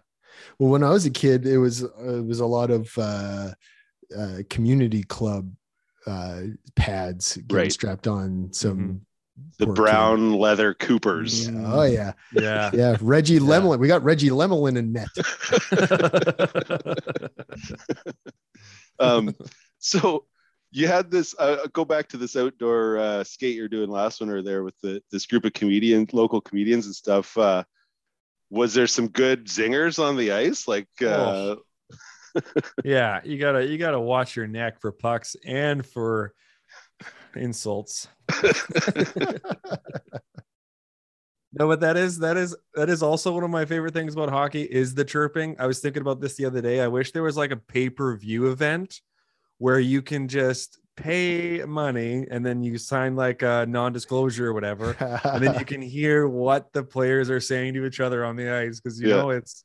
[0.61, 3.53] Well, when I was a kid, it was uh, it was a lot of uh,
[4.16, 5.51] uh, community club
[6.06, 6.40] uh,
[6.76, 7.72] pads getting Right.
[7.72, 9.00] strapped on some
[9.58, 9.80] The poor kid.
[9.82, 11.48] brown leather Coopers.
[11.48, 11.62] Yeah.
[11.66, 12.70] Oh yeah, Yeah.
[12.74, 12.96] yeah.
[13.00, 13.78] Reggie Lemelin.
[13.78, 15.08] We got Reggie Lemelin in net.
[18.98, 19.34] um,
[19.78, 20.24] so
[20.70, 21.34] you had this.
[21.38, 25.02] Uh, go back to this outdoor uh, skate you're doing last winter there with the
[25.11, 27.37] this group of comedians, local comedians and stuff.
[27.38, 27.62] Uh,
[28.50, 30.66] was there some good zingers on the ice?
[30.66, 31.56] Like, uh,
[32.85, 33.20] yeah.
[33.24, 36.33] You gotta you gotta watch your neck for pucks and for
[37.35, 38.09] insults.
[41.51, 44.29] No, but that is that is that is also one of my favorite things about
[44.29, 45.57] hockey is the chirping.
[45.59, 46.81] I was thinking about this the other day.
[46.83, 49.01] I wish there was like a pay-per-view event
[49.57, 54.94] where you can just pay money and then you sign like a non-disclosure or whatever,
[55.24, 58.51] and then you can hear what the players are saying to each other on the
[58.51, 59.16] ice because you Yeah.
[59.16, 59.64] know it's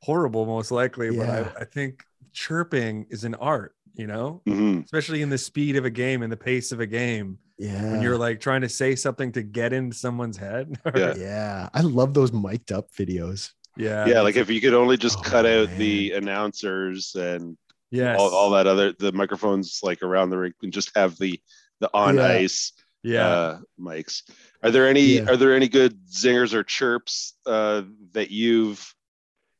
[0.00, 1.10] horrible most likely.
[1.16, 4.84] But I, I think chirping is an art, you know, mhm.
[4.84, 7.82] especially in the speed of a game and the pace of a game yeah.
[7.92, 10.78] when you're like trying to say something to get into someone's head.
[10.96, 11.14] Yeah.
[11.16, 13.50] yeah, I love those mic'd up videos.
[13.76, 14.06] yeah.
[14.06, 15.78] yeah, like if you could only just Oh, cut out man.
[15.78, 17.56] the announcers and
[17.92, 21.40] yeah all, all that other the microphones like around the rink and just have the
[21.80, 22.24] the on Yeah.
[22.26, 23.26] ice Yeah.
[23.28, 24.22] uh, mics.
[24.62, 25.30] Are there any Yeah.
[25.30, 27.82] are there any good zingers or chirps uh,
[28.12, 28.94] that you've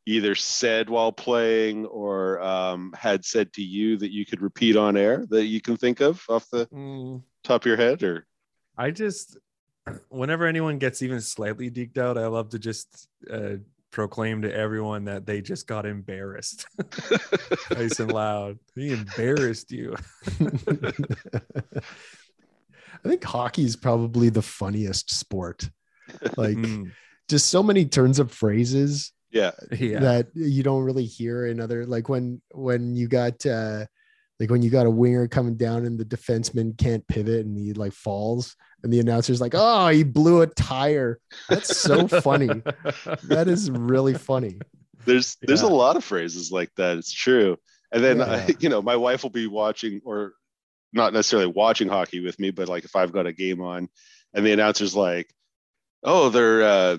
[0.06, 4.96] either said while playing or um, had said to you that you could repeat on
[4.96, 8.26] air that you can think of off the Mm, top of your head or
[8.76, 9.36] I just,
[10.08, 13.56] whenever anyone gets even slightly deked out, I love to just uh,
[13.90, 16.66] proclaim to everyone that they just got embarrassed.
[17.74, 18.58] nice and loud.
[18.74, 19.96] He embarrassed you.
[23.04, 25.68] I think hockey is probably the funniest sport.
[26.36, 26.92] Like Mm,
[27.28, 30.00] just so many turns of phrases yeah yeah.
[30.00, 33.84] that you don't really hear in other like when when you got uh
[34.40, 37.72] like when you got a winger coming down and the defenseman can't pivot and he
[37.74, 41.20] like falls and the announcer's like, oh, he blew a tire.
[41.50, 42.48] That's so funny.
[43.24, 44.58] That is really funny.
[45.04, 47.56] there's there's a lot of phrases like that it's true
[47.92, 48.46] and then Yeah.
[48.48, 50.32] I, you know my wife will be watching or
[50.92, 53.88] not necessarily watching hockey with me but like if i've got a game on
[54.34, 55.32] and the announcer's like
[56.02, 56.96] oh they're uh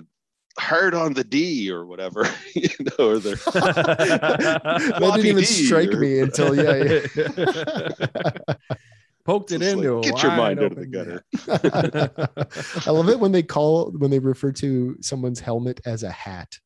[0.58, 5.92] hard on the D or whatever, you know, or they're that didn't even D strike
[5.92, 7.02] or- me until yeah.
[7.16, 8.64] yeah.
[9.24, 11.24] Poked it into like, a get your mind out of the gutter.
[12.86, 16.58] I love it when they call when they refer to someone's helmet as a hat.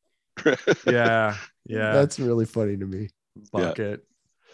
[0.87, 1.91] yeah, yeah.
[1.93, 3.09] That's really funny to me.
[3.51, 4.03] bucket.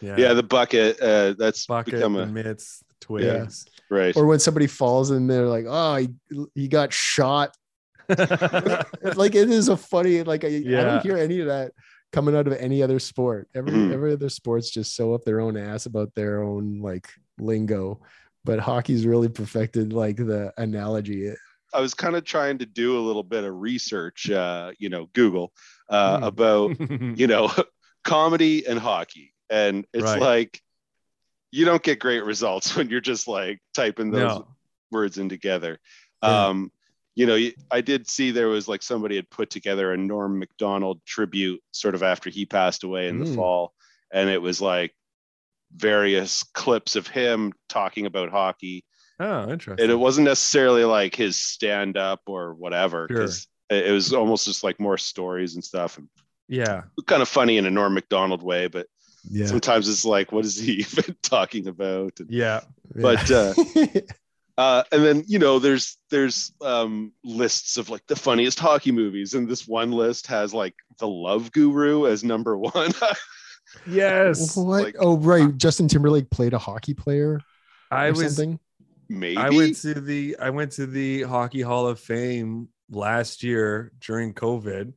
[0.01, 0.99] Yeah, yeah, the bucket.
[0.99, 3.65] Uh, that's bucket, become a mitts, the twigs.
[3.89, 4.15] right.
[4.17, 6.09] Or when somebody falls and they're like, "Oh, he,
[6.55, 7.55] he got shot."
[9.15, 11.71] like it is a funny like I, I don't hear any of that
[12.11, 13.47] coming out of any other sport.
[13.55, 13.93] Every Mhm.
[13.93, 17.07] every other sports just sew up their own ass about their own like
[17.39, 18.01] lingo.
[18.45, 21.31] But hockey's really perfected like the analogy.
[21.73, 25.07] I was kind of trying to do a little bit of research, uh, you know,
[25.13, 25.53] Google
[25.89, 26.23] uh, Hmm.
[26.23, 26.79] about
[27.19, 27.51] you know
[28.03, 30.21] comedy and hockey, and it's Right.
[30.21, 30.61] like
[31.51, 34.47] you don't get great results when you're just like typing those no.
[34.91, 35.79] words in together.
[36.23, 36.47] Yeah.
[36.47, 36.71] Um,
[37.15, 37.37] you know,
[37.71, 41.95] I did see there was like somebody had put together a Norm Macdonald tribute sort
[41.95, 43.35] of after he passed away in the Mm.
[43.35, 43.73] fall,
[44.11, 44.95] and it was like
[45.75, 48.83] various clips of him talking about hockey
[49.19, 49.83] Oh, interesting.
[49.83, 54.45] and it wasn't necessarily like his stand up or whatever because it it was almost
[54.45, 56.09] just like more stories and stuff and
[56.47, 58.85] yeah, kind of funny in a norm macdonald way but
[59.29, 59.45] Yeah.
[59.47, 62.61] sometimes it's like what is he even talking about and, yeah.
[62.93, 63.53] But, uh,
[64.57, 69.33] uh, and then you know there's there's um lists of like the funniest hockey movies
[69.33, 72.91] and this one list has like the love guru as number one
[73.87, 74.55] Yes.
[74.55, 74.83] what?
[74.83, 75.55] like- oh, right.
[75.57, 77.39] Justin Timberlake played a hockey player
[77.89, 78.59] I or was something.
[79.09, 83.91] maybe I went to the I went to the Hockey Hall of Fame last year
[83.99, 84.93] during COVID.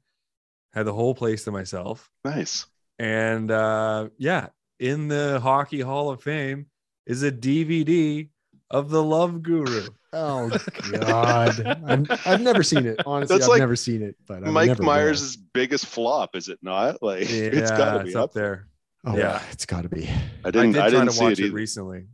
[0.75, 2.11] Had the whole place to myself.
[2.25, 2.67] nice
[2.99, 6.67] And uh yeah, in the Hockey Hall of Fame
[7.07, 8.29] is a DVD
[8.71, 9.89] of the Love Guru.
[10.13, 10.51] Oh
[10.93, 13.01] God, I've, I've never seen it.
[13.07, 14.17] Honestly, That's I've like never seen it.
[14.27, 18.09] But I mike never myers' biggest flop is it not like Yeah, it's gotta be
[18.11, 18.69] it's up up there.
[19.05, 19.41] Oh, yeah.
[19.53, 20.09] it's got to be.
[20.09, 22.07] i I didn't did i, try didn't to see watch it it, either recently.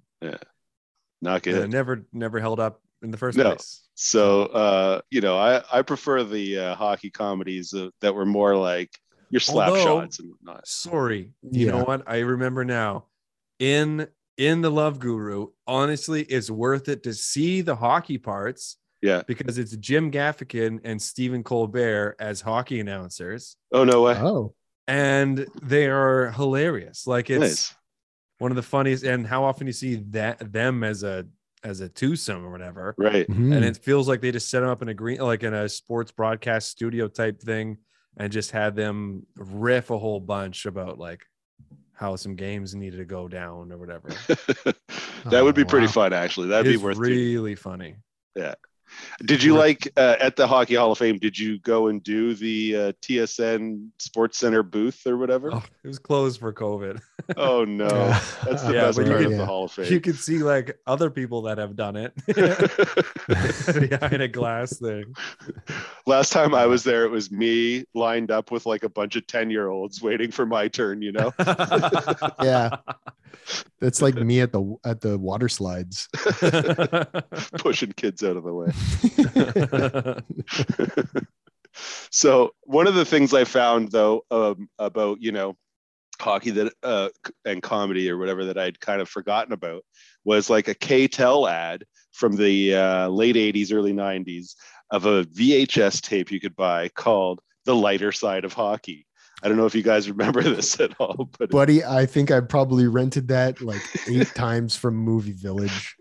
[1.22, 3.44] not and good it never never held up in the first No.
[3.44, 3.88] place.
[3.94, 8.56] So uh, you know, I I prefer the uh, hockey comedies uh, that were more
[8.56, 8.90] like
[9.30, 10.66] your slap Although- shots and whatnot.
[10.66, 11.30] Sorry.
[11.42, 11.72] You Yeah.
[11.72, 12.02] know what?
[12.06, 13.04] I remember now.
[13.58, 18.76] In in the Love Guru, honestly, it's worth it to see the hockey parts.
[19.02, 19.22] Yeah.
[19.26, 23.56] Because it's Jim Gaffigan and Stephen Colbert as hockey announcers.
[23.72, 24.14] Oh no way!
[24.16, 24.54] Oh,
[24.86, 27.06] And they are hilarious.
[27.06, 27.74] Like it's nice.
[28.38, 29.02] one of the funniest.
[29.04, 31.26] And how often you see that them as a
[31.64, 32.94] as a twosome or whatever.
[32.96, 33.26] Right.
[33.28, 33.54] Mhm.
[33.56, 35.68] and it feels like they just set them up in a green like in a
[35.68, 37.78] sports broadcast studio type thing
[38.16, 41.22] and just had them riff a whole bunch about like
[41.94, 44.08] how some games needed to go down or whatever
[45.24, 46.48] that would be Oh, pretty fun, actually.
[46.48, 47.00] That'd be it's worth.
[47.02, 47.18] doing.
[47.18, 47.96] really funny
[49.24, 51.18] Did you like uh, at the Hockey Hall of Fame?
[51.18, 55.50] Did you go and do the uh, TSN Sports Center booth or whatever?
[55.52, 57.00] oh, it was closed for covid
[57.36, 57.88] Oh no,
[58.44, 59.84] that's the Yeah, best but you part could- of the Hall of Fame.
[59.84, 60.00] you Fame.
[60.00, 62.12] could see like other people that have done it
[63.90, 65.14] behind a glass thing
[66.06, 69.26] Last time I was there, it was me lined up with like a bunch of
[69.26, 71.32] 10 year olds waiting for my turn, you know?
[72.42, 72.76] yeah,
[73.80, 76.08] that's like me at the at the water slides.
[77.58, 78.68] Pushing kids out of the way.
[82.10, 85.56] so, one of the things I found though um, about, you know,
[86.20, 87.08] hockey that uh,
[87.44, 89.84] and comedy or whatever that I'd kind of forgotten about
[90.24, 94.54] was like a K-tel ad from the uh, late 80s, early 90s
[94.90, 99.06] of a VHS tape you could buy called The Lighter Side of Hockey.
[99.42, 102.40] I don't know if you guys remember this at all, but Buddy, I think I
[102.40, 105.96] probably rented that like eight times from Movie Village.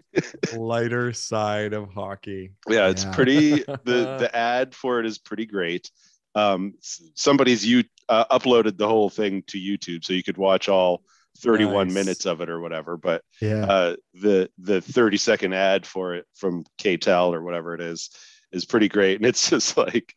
[0.51, 3.11] Lighter side of hockey yeah, it's Yeah.
[3.15, 3.63] pretty.
[3.83, 5.89] The the ad for it is pretty great.
[6.35, 6.73] Um,
[7.15, 11.03] somebody's you uh, uploaded the whole thing to YouTube, so you could watch all
[11.39, 11.93] 31 Nice.
[11.93, 12.97] minutes of it or whatever.
[12.97, 17.81] But Yeah, uh, the the 30 second ad for it from K-tel or whatever it
[17.81, 18.09] is
[18.51, 20.13] is pretty great, and it's just like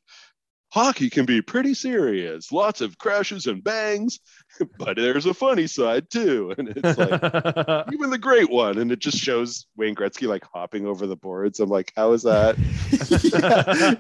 [0.75, 4.19] hockey can be pretty serious, lots of crashes and bangs,
[4.79, 8.99] but there's a funny side too, and it's like even the great one, and it
[8.99, 11.61] just shows Wayne Gretzky like hopping over the boards.
[11.61, 12.57] I'm like, how is that?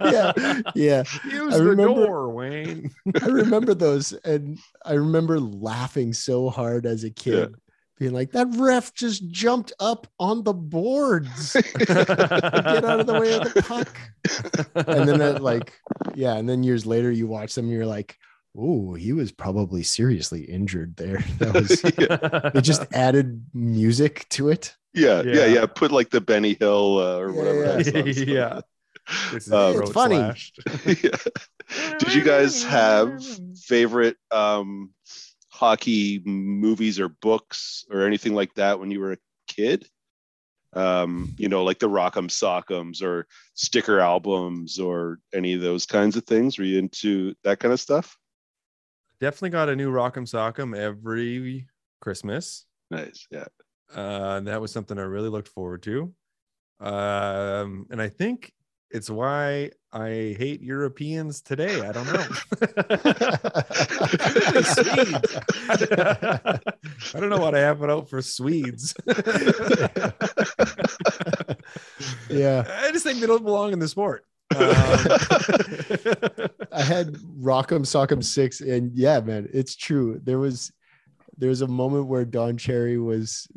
[0.03, 1.05] yeah, yeah, yeah.
[1.33, 2.91] use I the remember- door wayne
[3.23, 7.55] I remember those, and I remember laughing so hard as a kid,
[7.99, 13.35] being like, "That ref just jumped up on the boards, get out of the way
[13.35, 13.97] of the puck."
[14.75, 15.73] And then, it, like,
[16.15, 18.17] yeah, and then years later, you watch them, and you're like,
[18.57, 24.75] "Oh, he was probably seriously injured there." That was they just added music to it.
[24.93, 25.47] Yeah, yeah, Yeah.
[25.47, 25.67] yeah.
[25.67, 27.61] Put like the Benny Hill uh, or Yeah, whatever.
[27.61, 27.75] yeah.
[27.77, 28.19] that song's.
[28.29, 28.61] Yeah.
[29.35, 30.17] This is Um, It's funny.
[30.17, 30.59] slashed.
[31.99, 33.23] Did you guys have
[33.67, 34.91] favorite um,
[35.55, 39.87] hockey movies or books or anything like that when you were a kid?
[40.73, 46.17] Um, you know, like the Rock'em Sock'ems or sticker albums or any of those kinds
[46.17, 46.59] of things.
[46.59, 48.19] Were you into that kind of stuff?
[49.21, 51.69] Definitely got a new Rock'em Sock'em every
[52.01, 52.67] Christmas.
[52.91, 53.29] Nice.
[53.31, 53.45] Yeah.
[53.95, 56.13] Uh, that was something I really looked forward to.
[56.81, 58.53] Um, and I think
[58.95, 61.81] it's why I hate Europeans today.
[61.81, 62.15] I don't know.
[64.63, 65.37] Swedes.
[67.13, 68.95] I don't know what I have it out for Swedes.
[72.31, 72.65] yeah.
[72.69, 74.25] I just think they don't belong in the sport.
[74.55, 74.61] Um,
[76.73, 80.21] I had Rock'em Sock'em six, and yeah, man, it's true.
[80.23, 80.71] There was
[81.39, 83.49] there was a moment where Don Cherry was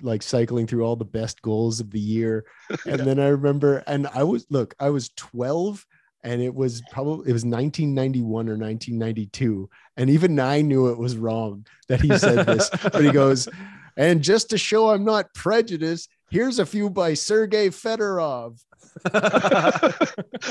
[0.00, 2.44] like cycling through all the best goals of the year,
[2.86, 5.86] and then I remember, and I was look, I was twelve,
[6.24, 11.16] and it was probably it was 1991 or 1992, and even I knew it was
[11.16, 13.48] wrong that he said this, but he goes,
[13.96, 18.58] and just to show I'm not prejudiced, here's a few by Sergei Fedorov.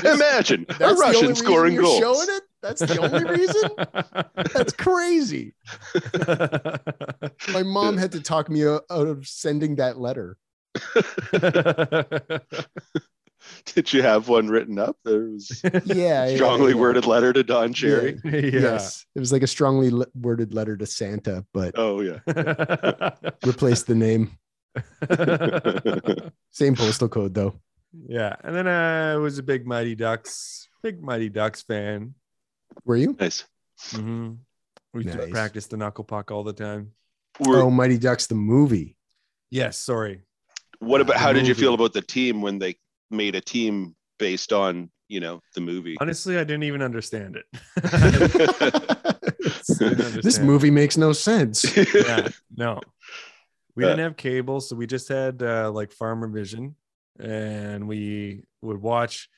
[0.03, 1.99] Imagine a That's the Russian scoring you're goals.
[1.99, 2.43] Showing it?
[2.61, 3.69] That's the only reason.
[4.53, 5.53] That's crazy.
[7.53, 10.37] My mom had to talk me out of sending that letter.
[13.73, 14.97] Did you have one written up?
[15.03, 16.77] There was Yeah, yeah, strongly yeah.
[16.79, 18.19] worded letter to Don Cherry.
[18.23, 18.31] yeah.
[18.41, 22.19] Yes, it was like a strongly le- worded letter to Santa, but Oh yeah.
[23.45, 24.37] replace the name.
[26.51, 27.55] Same postal code though.
[28.07, 28.35] Yeah.
[28.43, 32.13] And then I was a big Mighty Ducks, big Mighty Ducks fan.
[32.85, 33.15] Were you?
[33.19, 33.43] nice.
[33.91, 34.33] hmm
[34.93, 35.31] We used to Nice.
[35.31, 36.91] practice the knuckle puck all the time.
[37.39, 38.97] Were- Oh, Mighty Ducks the movie.
[39.49, 40.21] Yes, sorry.
[40.79, 42.75] what about the how did you feel about the team when they
[43.09, 45.97] made a team based on you know the movie?
[45.99, 47.45] Honestly, I didn't even understand it.
[49.41, 50.47] this understand.
[50.47, 51.65] movie makes no sense.
[51.93, 52.79] yeah, no.
[53.75, 56.75] We Uh, didn't have cable, so we just had uh, like Farmer Vision,
[57.21, 59.29] and we would watch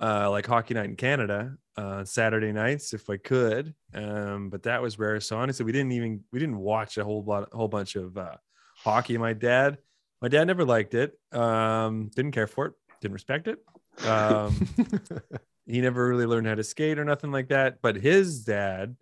[0.00, 3.74] uh, like Hockey Night in Canada uh, Saturday nights if I could.
[3.94, 5.20] Um, but that was rare.
[5.20, 8.16] So honestly, we didn't even we didn't watch a whole lot, a whole bunch of
[8.16, 8.36] uh,
[8.76, 9.16] hockey.
[9.18, 9.78] My dad,
[10.20, 11.18] my dad never liked it.
[11.32, 12.72] Um, didn't care for it.
[13.00, 13.58] Didn't respect it.
[14.06, 14.68] Um,
[15.66, 17.80] he never really learned how to skate or nothing like that.
[17.82, 18.96] But his dad,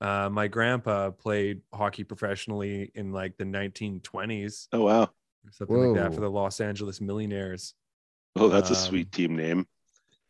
[0.00, 5.10] uh, my grandpa, played hockey professionally in like the 1920s oh wow.
[5.46, 7.74] Or something like that for the Los Angeles Millionaires.
[8.36, 9.66] Oh, that's a Um, sweet team name.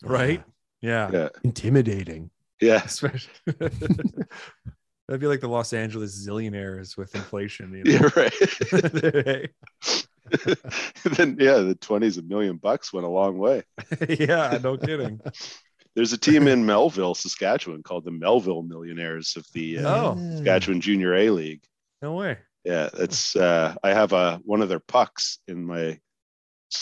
[0.02, 0.42] Right?
[0.80, 1.10] Yeah.
[1.12, 1.28] Yeah.
[1.44, 2.30] Intimidating.
[2.60, 2.82] Yeah.
[2.84, 3.30] Especially-
[5.08, 7.74] That'd be like the Los Angeles zillionaires with inflation.
[7.74, 8.08] You Yeah.
[8.16, 9.50] Right.
[11.04, 13.62] then yeah, the twenties a million bucks went a long way.
[14.08, 15.20] yeah, no kidding.
[15.94, 20.16] There's a team in Melville, Saskatchewan, called the Melville Millionaires of the uh, Oh.
[20.16, 21.62] Saskatchewan Junior A League.
[22.00, 22.38] No way.
[22.64, 23.34] Yeah, it's.
[23.36, 25.98] Uh, I have a one of their pucks in my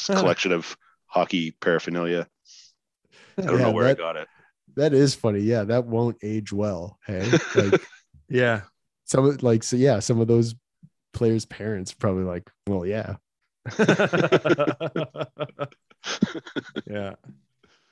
[0.07, 0.77] collection of
[1.07, 2.27] hockey paraphernalia.
[3.39, 4.29] I don't Yeah, know where that- I got it.
[4.77, 5.41] That is funny.
[5.41, 6.99] Yeah, that won't age well.
[7.07, 7.81] Hey, like
[8.29, 8.63] Yeah.
[9.05, 10.55] some of like so yeah, some of those
[11.13, 13.17] players' parents probably like, well, yeah.
[16.87, 17.15] yeah.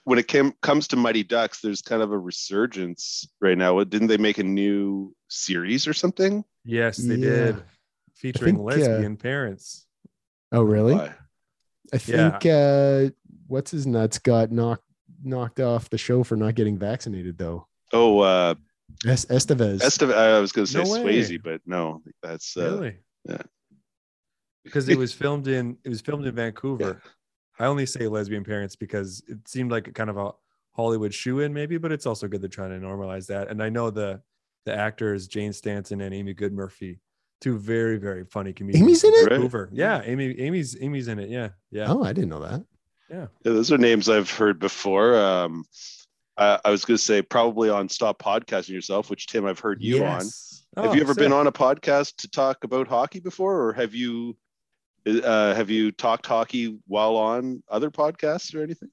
[0.05, 3.83] When it came comes to Mighty Ducks, there's kind of a resurgence right now.
[3.85, 6.45] Didn't they make a new series or something?
[6.65, 7.29] Yes, they Yeah.
[7.31, 7.63] did.
[8.19, 9.87] Featuring think, uh, lesbian parents.
[10.51, 10.95] Oh, really?
[10.95, 11.15] Why?
[11.93, 13.11] I think uh
[13.47, 14.83] what's his nuts got knocked
[15.23, 17.67] knocked off the show for not getting vaccinated though.
[17.93, 18.55] Oh, uh,
[19.07, 19.81] Es- Estevez.
[19.81, 21.21] Esteve- I was going to say No way.
[21.21, 22.97] Swayze, but no, that's uh, really?
[23.25, 23.43] yeah.
[24.65, 27.01] Because it was filmed in it was filmed in Vancouver.
[27.59, 30.33] I only say lesbian parents because it seemed like kind of a
[30.73, 33.49] Hollywood shoe in maybe, but it's also good they're trying to normalize that.
[33.49, 34.21] And I know the
[34.67, 36.99] the actors Jane Stanton and Amy Goodmurphy,
[37.41, 38.83] two very very funny comedians.
[38.85, 39.29] Amy's in it?
[39.29, 39.69] Vancouver.
[39.73, 41.29] Yeah, Amy Amy's Amy's in it.
[41.31, 41.87] Yeah, yeah.
[41.89, 42.65] Oh, I didn't know that.
[43.11, 45.17] Yeah, those are names I've heard before.
[45.19, 45.65] Um,
[46.37, 49.83] I, I was going to say probably on Stop Podcasting Yourself, which Tim, I've heard
[49.83, 50.21] you on.
[50.25, 50.65] Yes.
[50.77, 53.95] have Oh, you ever been on a podcast to talk about hockey before, or have
[53.95, 54.37] you
[55.07, 58.91] uh, have you talked hockey while on other podcasts or anything?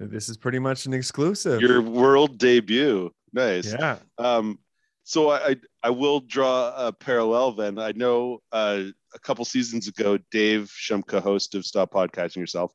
[0.00, 1.60] This is pretty much an exclusive.
[1.60, 3.72] Your world debut, nice.
[3.72, 3.98] yeah.
[4.18, 4.58] Um,
[5.04, 7.52] so I, I will draw a parallel.
[7.52, 8.82] Then I know uh,
[9.14, 12.72] a couple seasons ago, Dave Shumka, host of Stop Podcasting Yourself,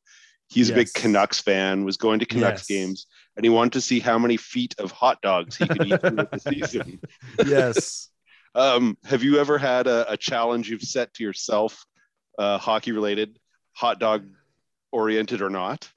[0.47, 1.01] he's a big Yes.
[1.03, 1.84] Canucks fan.
[1.86, 2.77] Was going to Canucks Yes.
[2.77, 5.99] games, and he wanted to see how many feet of hot dogs he could eat
[6.01, 6.99] throughout the season.
[7.45, 8.09] Yes.
[8.55, 11.86] Um, have you ever had a, a challenge you've set to yourself,
[12.39, 13.38] uh, hockey related,
[13.73, 14.25] hot dog
[14.91, 15.88] oriented or not?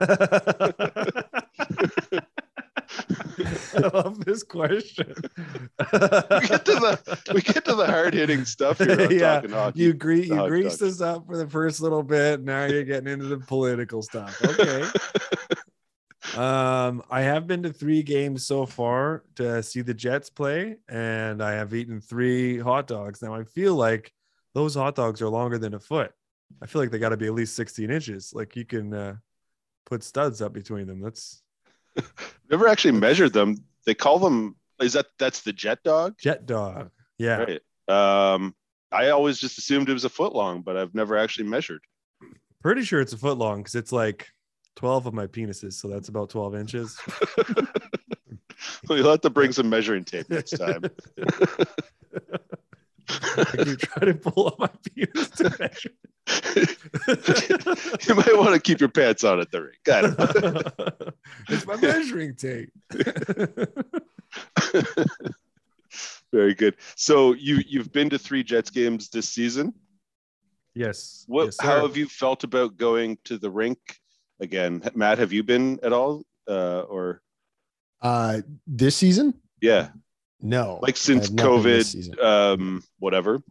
[3.74, 5.14] I love this question.
[5.16, 5.84] we
[6.48, 9.10] get to the we get to the hard hitting stuff here.
[9.12, 11.00] Yeah, you gre- you hot greased dogs.
[11.00, 12.42] up for the first little bit.
[12.42, 14.40] Now you're getting into the political stuff.
[14.44, 14.88] Okay.
[16.36, 21.42] um, I have been to three games so far to see the Jets play, and
[21.42, 23.22] I have eaten three hot dogs.
[23.22, 24.12] Now I feel like
[24.54, 26.12] those hot dogs are longer than a foot.
[26.60, 28.32] I feel like they got to be at least 16 inches.
[28.34, 29.16] Like you can uh,
[29.86, 31.00] put studs up between them.
[31.00, 31.41] That's
[32.50, 33.64] Never actually measured them.
[33.86, 34.56] They call them.
[34.80, 36.18] Is that that's the jet dog?
[36.18, 36.90] jet dog.
[37.18, 37.44] Yeah.
[37.88, 38.34] Right.
[38.34, 38.54] Um,
[38.90, 41.82] I always just assumed it was a foot long, but I've never actually measured.
[42.62, 44.28] Pretty sure it's a foot long because it's like
[44.76, 45.74] 12 of my penises.
[45.74, 46.98] So that's about 12 inches.
[48.88, 50.82] You'll have to bring some measuring tape next time.
[53.36, 55.90] Like you try to pull up my penis to measure.
[58.08, 59.78] you might want to keep your pants on at the rink.
[59.84, 61.14] Got it.
[61.48, 62.70] it's my measuring tape.
[66.32, 66.76] Very good.
[66.96, 69.74] So you you've been to three Jets games this season.
[70.74, 71.24] yes.
[71.28, 71.46] What?
[71.46, 73.78] yes, how have you felt about going to the rink
[74.40, 74.82] again?
[74.94, 76.22] Matt, have you been at all?
[76.48, 77.20] Uh, or
[78.00, 79.34] Uh, this season?
[79.60, 79.90] yeah,
[80.42, 80.80] No.
[80.82, 83.42] like since have not been this COVID, um, whatever.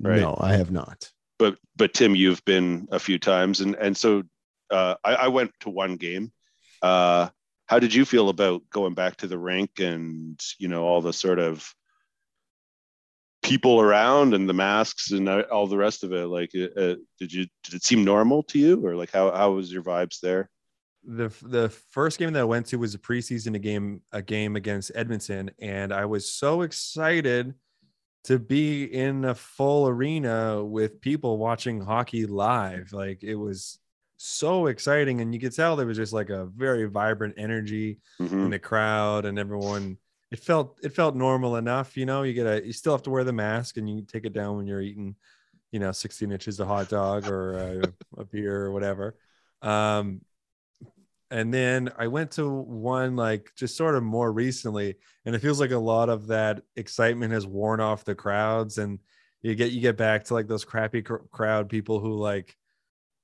[0.00, 0.20] right.
[0.20, 1.10] No, I have not.
[1.38, 4.24] But but Tim, you've been a few times, and and so
[4.70, 6.32] uh, I, I went to one game.
[6.82, 7.28] Uh,
[7.66, 11.12] how did you feel about going back to the rink and you know all the
[11.12, 11.72] sort of
[13.42, 16.26] people around and the masks and all the rest of it?
[16.26, 19.72] Like, uh, did you did it seem normal to you, or like how how was
[19.72, 20.50] your vibes there?
[21.06, 24.56] The the first game that I went to was a preseason a game a game
[24.56, 27.54] against Edmonton, and I was so excited
[28.24, 32.92] to be in a full arena with people watching hockey live.
[32.92, 33.78] Like it was
[34.16, 38.32] so exciting, and you could tell there was just like a very vibrant energy Mhm.
[38.44, 39.98] in the crowd, and everyone.
[40.30, 42.22] It felt it felt normal enough, you know.
[42.22, 44.56] You get a you still have to wear the mask, and you take it down
[44.56, 45.14] when you're eating,
[45.70, 47.82] you know, 16 inches of hot dog or a,
[48.20, 49.16] a beer or whatever.
[49.62, 50.22] Um,
[51.34, 54.94] and then I went to one like just sort of more recently,
[55.26, 59.00] and it feels like a lot of that excitement has worn off the crowds, and
[59.42, 62.56] you get you get back to like those crappy cr- crowd people who like,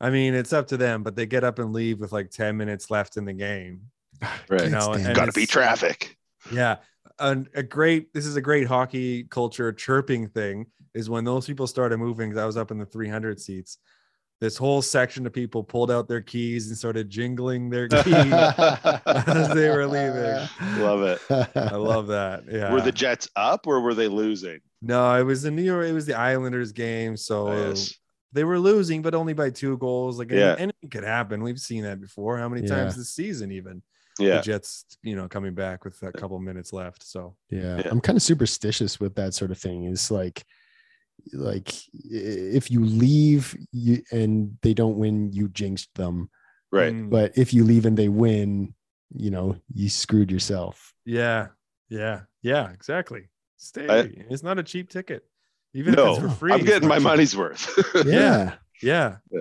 [0.00, 2.56] I mean, it's up to them, but they get up and leave with like ten
[2.56, 3.82] minutes left in the game.
[4.50, 4.62] Right.
[4.62, 5.16] Can't know, stand and.
[5.16, 6.16] Got to be traffic.
[6.52, 6.76] Yeah.
[7.20, 11.66] And a great, this is a great hockey culture chirping thing is when those people
[11.66, 12.30] started moving.
[12.30, 13.78] 'cause I was up in the 300 seats.
[14.40, 19.48] This whole section of people pulled out their keys and started jingling their keys as
[19.54, 20.48] they were leaving.
[20.82, 21.20] Love it.
[21.56, 22.44] I love that.
[22.50, 22.72] Yeah.
[22.72, 24.60] Were the Jets up or were they losing?
[24.82, 27.14] no, it was the New York, it was the Islanders game.
[27.14, 27.94] So Yes.
[28.32, 30.18] they were losing, but only by two goals.
[30.18, 30.54] Like, Yeah.
[30.58, 31.42] anything could happen.
[31.42, 32.38] We've seen that before.
[32.38, 32.76] How many Yeah.
[32.76, 33.82] times this season, even
[34.18, 34.36] Yeah.
[34.36, 37.02] the Jets, you know, coming back with a couple minutes left.
[37.06, 37.88] So, Yeah, Yeah.
[37.90, 39.84] I'm kind of superstitious with that sort of thing.
[39.84, 40.44] Is like,
[41.32, 41.72] like
[42.04, 46.30] if you leave you and they don't win, you jinxed them.
[46.72, 46.92] Right.
[46.92, 48.74] mm, But if you leave and they win,
[49.14, 50.92] you know, you screwed yourself.
[51.04, 51.48] Yeah,
[51.88, 53.28] yeah, yeah, exactly.
[53.56, 53.88] Stay.
[53.88, 55.24] I- it's not a cheap ticket,
[55.74, 56.52] even if No, it's for free.
[56.52, 57.04] I'm getting my cheap.
[57.04, 57.68] money's worth.
[58.06, 59.40] Yeah, Yeah, Yeah.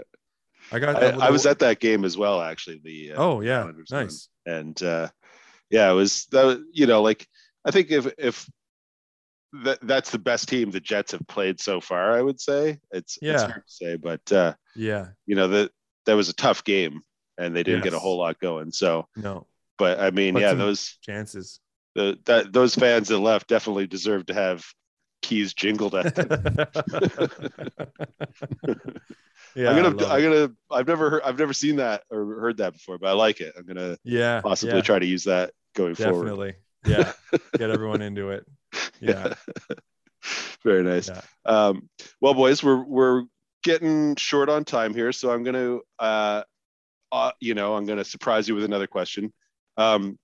[0.72, 0.96] I got.
[0.96, 2.82] I, that I was at that game as well, actually.
[2.84, 4.04] The uh, Oh yeah, Islanders won.
[4.04, 4.30] nice.
[4.46, 5.10] and uh,
[5.70, 6.44] yeah, it was that.
[6.46, 7.26] was- You know, like
[7.66, 8.50] I think if if
[9.64, 13.18] that that's the best team the Jets have played so far, I would say it's
[13.22, 15.72] it's hard to say, but uh, Yeah, you know that
[16.06, 17.02] that was a tough game,
[17.38, 18.72] and they didn't get a whole lot going.
[18.72, 19.46] So, no
[19.78, 21.60] but I mean, But yeah, those chances.
[21.96, 24.64] the that those fans that left definitely deserve to have
[25.22, 26.30] keys jingled at them.
[29.56, 32.74] yeah, I'm gonna, I'm gonna, I've never heard, I've never seen that or heard that
[32.74, 33.54] before, but I like it.
[33.58, 36.26] I'm gonna yeah, possibly yeah, try to use that going forward.
[36.26, 36.56] definitely.
[36.86, 37.14] Yeah,
[37.58, 38.46] get everyone into it.
[39.02, 39.34] Yeah,
[40.64, 41.10] Very nice.
[41.10, 41.22] Yeah.
[41.46, 41.90] Um,
[42.22, 43.24] well, boys, we're we're
[43.64, 46.44] getting short on time here, so I'm gonna, uh,
[47.12, 49.34] uh, you know, I'm gonna surprise you with another question.
[49.78, 50.18] Um,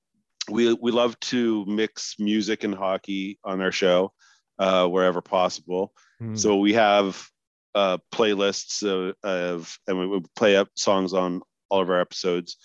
[0.50, 4.12] we we love to mix music and hockey on our show
[4.60, 5.94] uh, wherever possible.
[6.22, 7.28] Mm, So we have
[7.74, 12.58] uh, playlists of, of and we would play up songs on all of our episodes.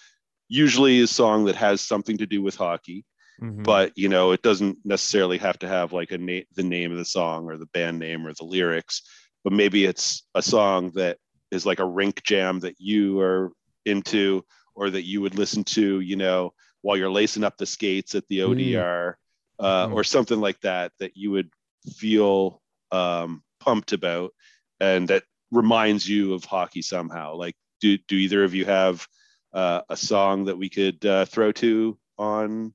[0.48, 3.04] Usually, a song that has something to do with hockey
[3.40, 3.62] mhm.
[3.62, 6.98] but you know it doesn't necessarily have to have like a name the name of
[6.98, 9.02] the song or the band name or the lyrics
[9.44, 11.18] but maybe it's a song that
[11.50, 13.52] is like a rink jam that you are
[13.86, 18.14] into or that you would listen to you know while you're lacing up the skates
[18.14, 19.14] at the odr
[19.58, 19.94] uh, Mm.
[19.94, 21.50] or something like that that you would
[21.96, 22.62] feel
[22.92, 24.32] um, pumped about
[24.80, 29.06] and that reminds you of hockey somehow like do, do either of you have
[29.52, 32.72] uh, a song that we could uh, throw to on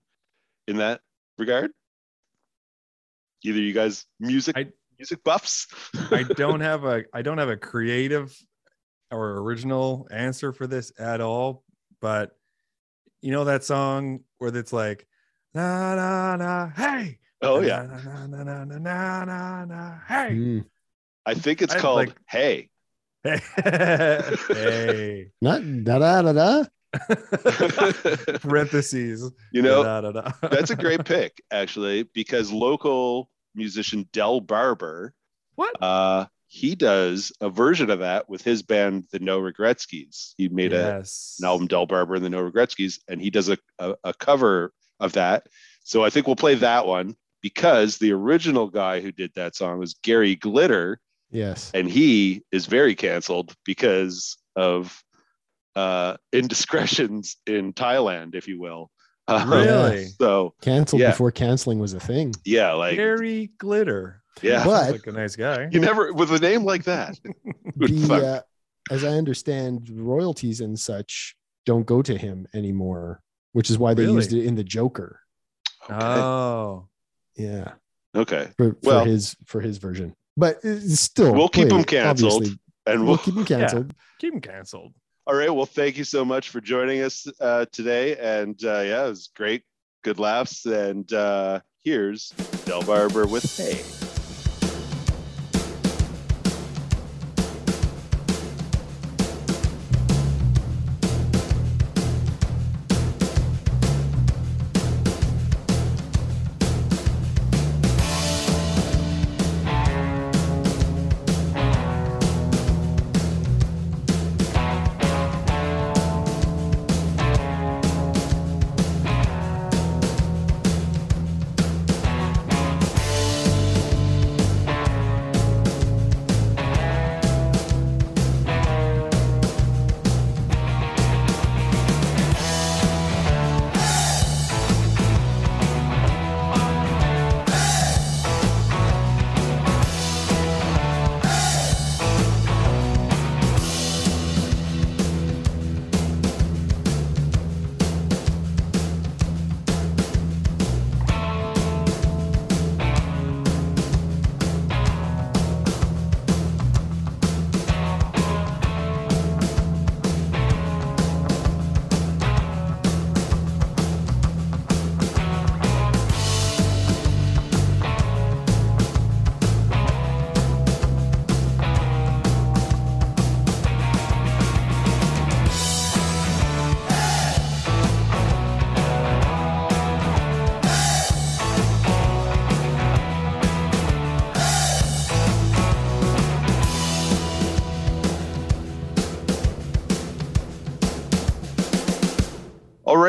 [0.67, 1.01] in that
[1.37, 1.71] regard?
[3.43, 5.67] Either you guys music I- music buffs?
[6.11, 8.35] I don't have a I don't have a creative
[9.11, 11.63] or original answer for this at all.
[12.01, 12.31] But
[13.21, 15.05] you know that song where it's like
[15.53, 20.31] na na na hey oh na, yeah, na na na na na na na hey
[20.35, 20.65] Mm.
[21.27, 22.69] I think it's I called like- Hey.
[23.25, 26.63] hey Not da da da da.
[28.41, 30.31] parentheses you know, da, da, da.
[30.41, 35.13] that's a great pick actually because local musician Del Barber,
[35.55, 40.33] what uh, he does a version of that with his band, the No Regretskis.
[40.37, 43.57] He made a an album Del Barber and the No Regretskis, and he does a,
[43.79, 45.47] a, a cover of that.
[45.83, 49.79] So I think we'll play that one because the original guy who did that song
[49.79, 50.99] was Gary Glitter,
[51.31, 51.71] Yes.
[51.73, 55.03] and he is very canceled because of
[55.75, 58.89] uh, indiscretions in Thailand, if you will.
[59.27, 60.05] Um, Really?
[60.05, 61.09] So Canceled Yeah.
[61.11, 62.33] before canceling was a thing.
[62.45, 66.63] yeah, like Gary Glitter yeah, But- like a nice guy you never with a name
[66.65, 67.17] like that.
[67.77, 73.21] The uh, as I understand, royalties and such don't go to him anymore,
[73.53, 74.15] which is why they Really?
[74.15, 75.19] used it in the Joker.
[75.89, 76.87] oh
[77.35, 77.73] Yeah,
[78.15, 80.15] Okay, for, for Well- his for his version.
[80.37, 82.59] But still, We'll keep him canceled, obviously.
[82.85, 83.93] and We'll we'll keep him canceled.
[84.19, 84.93] keep him canceled
[85.27, 85.49] All right.
[85.49, 88.15] Well, thank you so much for joining us uh, today.
[88.17, 89.63] And uh, yeah, it was great.
[90.03, 90.67] Good laughs.
[90.67, 92.29] And uh, here's
[92.65, 94.04] Del Barber with Hey.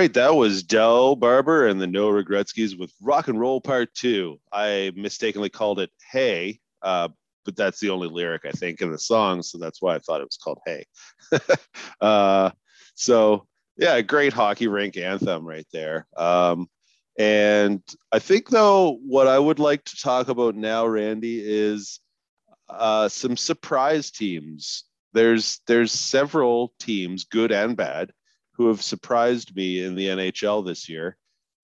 [0.07, 4.39] Right, that was Del Barber and the No Regretskis with Rock and Roll Part Two.
[4.53, 7.09] I mistakenly called it Hey, uh,
[7.45, 10.21] but that's the only lyric I think in the song, so that's why I thought
[10.21, 10.85] it was called Hey.
[12.01, 12.51] uh,
[12.95, 16.07] so yeah, great hockey rink anthem right there.
[16.17, 16.69] Um,
[17.19, 17.83] and
[18.13, 21.99] I think though, what I would like to talk about now, Randy, is
[22.69, 24.85] uh, some surprise teams.
[25.15, 28.13] There's there's several teams, good and bad,
[28.57, 31.17] who have surprised me in the NHL this year.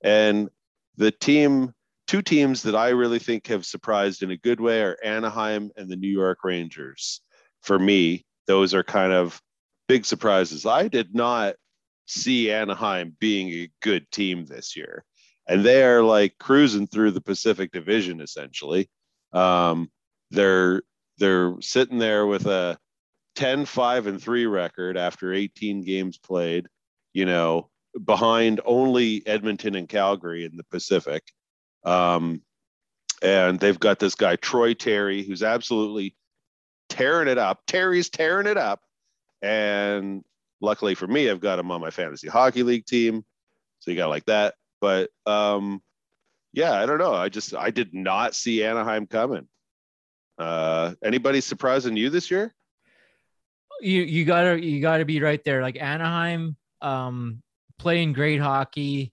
[0.03, 0.49] And
[0.97, 1.73] the team,
[2.07, 5.89] two teams that I really think have surprised in a good way are Anaheim and
[5.89, 7.21] the New York Rangers.
[7.63, 9.41] For me, those are kind of
[9.89, 10.67] big surprises.
[10.67, 11.55] I did not
[12.07, 15.05] see Anaheim being a good team this year.
[15.49, 18.89] And they are like cruising through the Pacific Division essentially.
[19.33, 19.91] Um,
[20.31, 20.83] they're
[21.19, 22.79] they're sitting there with a
[23.37, 26.69] 10 5 and 3 record after 18 games played
[27.13, 27.69] you know,
[28.05, 31.23] behind only Edmonton and Calgary in the Pacific.
[31.85, 32.43] Um,
[33.23, 36.17] and they've got this guy, Troy Terry, who's absolutely
[36.89, 37.61] tearing it up.
[37.67, 38.81] Terry's tearing it up.
[39.43, 40.25] And
[40.61, 43.25] luckily for me, I've got him on my fantasy hockey league team.
[43.81, 44.55] So you got like that.
[44.81, 45.83] But um,
[46.53, 47.15] yeah, I don't know.
[47.15, 49.47] I just, I did not see Anaheim coming.
[50.39, 52.55] Uh, anybody surprising you this year?
[53.83, 55.61] you you gotta you gotta be right there.
[55.61, 57.43] Like Anaheim, um,
[57.79, 59.13] playing great hockey.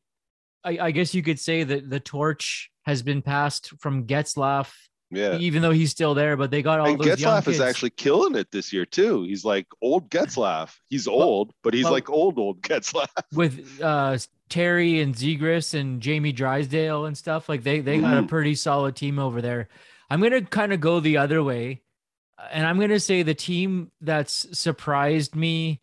[0.63, 4.71] I, I guess you could say that the torch has been passed from Getzlaf
[5.11, 5.37] Yeah.
[5.37, 6.35] even though he's still there.
[6.35, 9.23] But they got all And those young Getzlaf is actually killing it this year too.
[9.23, 10.75] He's like old Getzlaf.
[10.89, 13.07] He's old, but he's but- like old old Getzlaf.
[13.33, 14.17] with uh
[14.49, 17.47] Terry and Zegras and Jamie Drysdale and stuff.
[17.47, 18.27] Like they they got a Mhm.
[18.27, 19.69] pretty solid team over there.
[20.09, 21.83] I'm gonna kind of go the other way,
[22.51, 25.79] and I'm gonna say the team that's surprised me,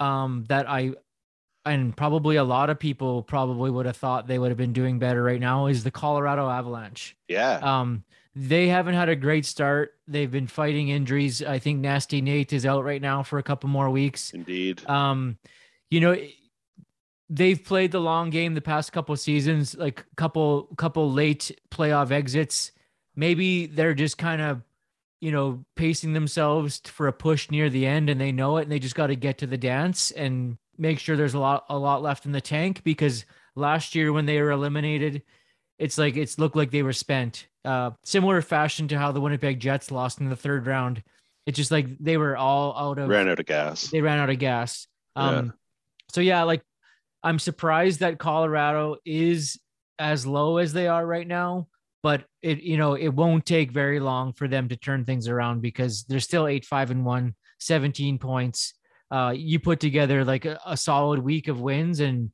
[0.00, 0.92] um, that I,
[1.64, 4.98] and probably a lot of people probably would have thought they would have been doing
[4.98, 7.16] better right now is the Colorado Avalanche.
[7.28, 7.58] Yeah.
[7.62, 8.04] Um,
[8.34, 9.94] they haven't had a great start.
[10.06, 11.42] They've been fighting injuries.
[11.42, 14.32] I think Nasty Nate is out right now for a couple more weeks.
[14.32, 14.86] Indeed.
[14.88, 15.36] Um,
[15.90, 16.16] you know,
[17.28, 22.72] they've played the long game the past couple seasons, like couple couple late playoff exits.
[23.16, 24.62] Maybe they're just kind of,
[25.20, 28.72] you know, pacing themselves for a push near the end, and they know it, and
[28.72, 31.78] they just got to get to the dance and make sure there's a lot a
[31.78, 33.24] lot left in the tank because
[33.54, 35.22] last year when they were eliminated,
[35.78, 37.46] it's like it's looked like they were spent.
[37.64, 41.02] Uh, similar fashion to how the Winnipeg Jets lost in the third round.
[41.46, 43.88] It's just like they were all out of Ran out of gas.
[43.88, 44.86] they ran out of gas.
[45.16, 45.28] Yeah.
[45.28, 45.52] Um,
[46.10, 46.62] so yeah, like
[47.22, 49.60] I'm surprised that Colorado is
[49.98, 51.68] as low as they are right now,
[52.02, 55.60] but it you know it won't take very long for them to turn things around
[55.60, 58.72] because they're still eight five and one, 17 points.
[59.10, 62.30] Uh, you put together like a, a solid week of wins and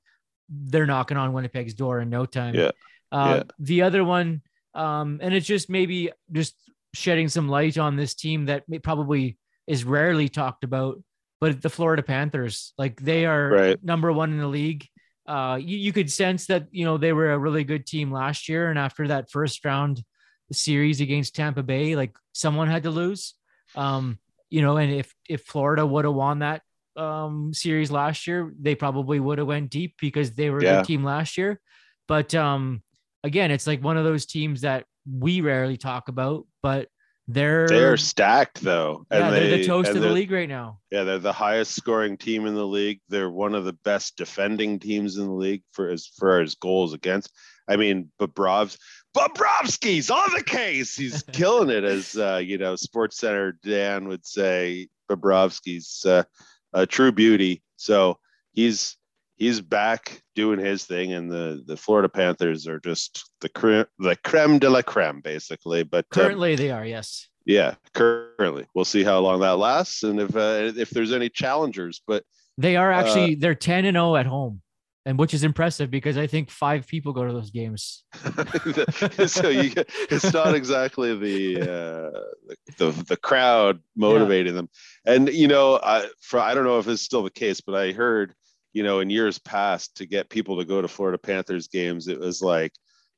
[0.48, 2.54] they're knocking on Winnipeg's door in no time.
[2.54, 2.70] Yeah.
[3.10, 3.42] Uh, Yeah.
[3.58, 4.42] The other one,
[4.74, 6.54] um, and it's just maybe just
[6.94, 11.02] shedding some light on this team that may, probably is rarely talked about,
[11.40, 13.84] but the Florida Panthers, like they are Right.
[13.84, 14.86] number one in the league.
[15.26, 18.48] Uh, you, you could sense that, you know, they were a really good team last
[18.48, 18.70] year.
[18.70, 20.04] And after that first round
[20.52, 23.34] series against Tampa Bay, like someone had to lose.
[23.74, 24.18] Um,
[24.56, 26.62] you know, and if, if Florida would have won that
[26.96, 30.86] um, series last year, they probably would have went deep because they were a good
[30.86, 31.60] team last year.
[32.08, 32.82] But um,
[33.22, 36.88] again, it's like one of those teams that we rarely talk about, but
[37.28, 39.04] they're They're stacked though.
[39.10, 40.78] yeah, they're they- the toast of the league right now.
[40.90, 43.00] Yeah, they're the highest scoring team in the league.
[43.10, 46.94] They're one of the best defending teams in the league for as far as goals
[46.94, 47.30] against.
[47.68, 48.78] I mean, but Bobrovs,
[49.16, 50.96] Bobrovsky's on the case.
[50.96, 54.88] He's killing it, as uh, you know, Sports Center Dan would say.
[55.10, 56.24] Bobrovsky's uh,
[56.72, 57.62] a true beauty.
[57.76, 58.18] So
[58.52, 58.96] he's
[59.36, 64.16] he's back doing his thing, and the the Florida Panthers are just the creme the
[64.16, 65.84] creme de la creme, basically.
[65.84, 67.28] But um, Currently, they are yes.
[67.44, 72.02] yeah, currently we'll see how long that lasts, and if uh, if there's any challengers.
[72.06, 72.24] But
[72.58, 74.62] They are Uh, actually they're ten and zero at home,
[75.06, 78.02] and which is impressive because I think five people go to those games.
[79.26, 79.72] so you
[80.10, 84.68] it's not exactly the, uh, the the crowd motivating them,
[85.06, 87.92] and you know, I for I don't know if it's still the case, but I
[87.92, 88.34] heard
[88.72, 92.18] you know in years past to get people to go to Florida Panthers games, it
[92.18, 92.72] was like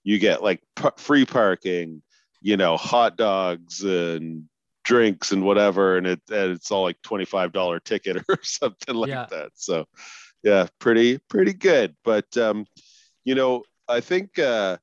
[0.05, 2.03] you get like p- free parking,
[2.43, 4.45] you know, hot dogs and
[4.85, 8.95] drinks and whatever, and it and it's all like twenty five dollar ticket or something
[8.95, 9.27] like Yeah.
[9.31, 9.53] that.
[9.55, 9.87] So
[10.43, 12.67] yeah, pretty pretty good, but um,
[13.25, 14.39] you know, I think.
[14.39, 14.79] uh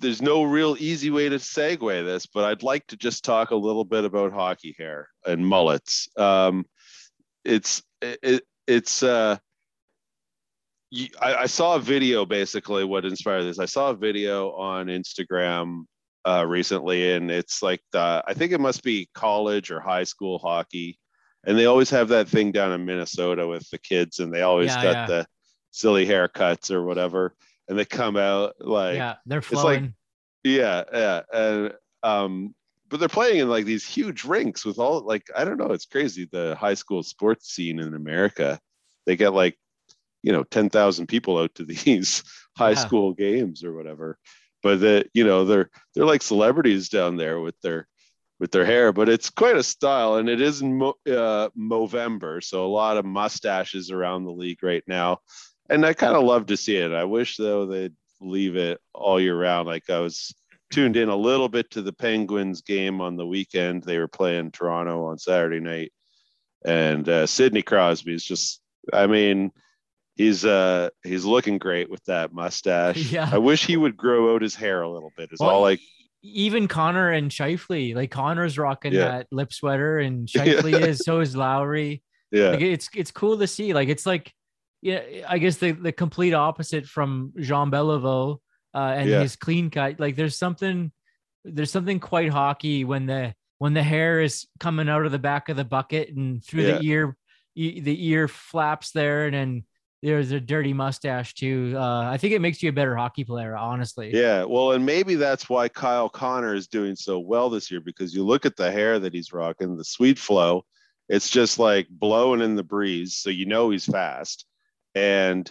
[0.00, 3.56] there's no real easy way to segue this, but I'd like to just talk a
[3.56, 6.08] little bit about hockey hair and mullets.
[6.16, 6.66] Um,
[7.44, 9.38] it's it, it's uh,
[10.90, 13.58] you, I, I saw a video basically what inspired this.
[13.58, 15.84] I saw a video on Instagram
[16.24, 20.38] uh, recently, and it's like the I think it must be college or high school
[20.38, 20.98] hockey,
[21.46, 24.68] and they always have that thing down in Minnesota with the kids, and they always
[24.74, 25.06] Yeah, got yeah.
[25.06, 25.26] the
[25.70, 27.34] silly haircuts or whatever,
[27.68, 29.94] and they come out like yeah, they're like- flowing.
[30.44, 31.72] yeah, yeah, and
[32.02, 32.54] um,
[32.88, 35.86] but they're playing in like these huge rinks with all like I don't know, it's
[35.86, 38.58] crazy the high school sports scene in America.
[39.06, 39.56] They get like
[40.22, 42.22] you know ten thousand people out to these
[42.56, 42.76] high Yeah.
[42.86, 44.18] school games or whatever,
[44.62, 47.86] but the you know they're they're like celebrities down there with their
[48.40, 52.64] with their hair, but it's quite a style, and it is in uh, Movember, so
[52.64, 55.18] a lot of mustaches around the league right now,
[55.68, 56.92] and I kind of love to see it.
[56.92, 59.66] I wish though they'd leave it all year round.
[59.66, 60.34] Like I was
[60.70, 63.82] tuned in a little bit to the Penguins game on the weekend.
[63.82, 65.92] They were playing Toronto on Saturday night,
[66.64, 68.60] and uh, Sidney Crosby is just.
[68.90, 69.50] I mean,
[70.16, 72.96] he's uh he's looking great with that mustache.
[73.12, 73.28] Yeah.
[73.30, 75.30] I wish he would grow out his hair a little bit.
[75.32, 79.08] It's Well, all like e- even Connor and Scheifele, like Connor's rocking Yeah.
[79.08, 80.26] that lip sweater, and.
[80.32, 80.98] Scheifele is.
[81.04, 82.02] So is Lowry.
[82.30, 82.50] yeah.
[82.50, 83.72] Like it's it's cool to see.
[83.74, 84.32] Like it's like,
[84.82, 88.38] yeah, I guess the the complete opposite from Jean Beliveau
[88.74, 89.20] uh, and Yeah.
[89.20, 89.98] his clean cut.
[90.00, 90.92] Like there's something
[91.44, 95.48] there's something quite hockey when the when the hair is coming out of the back
[95.48, 96.78] of the bucket and through Yeah.
[96.78, 97.16] the ear
[97.56, 99.64] the ear flaps there and then
[100.02, 101.74] there's a dirty mustache too.
[101.76, 104.10] Uh, I think it makes you a better hockey player, honestly.
[104.14, 108.14] Yeah, well, and maybe that's why Kyle Connor is doing so well this year because
[108.14, 110.64] you look at the hair that he's rocking, the sweet flow,
[111.08, 114.46] it's just like blowing in the breeze, so you know he's fast,
[114.94, 115.50] and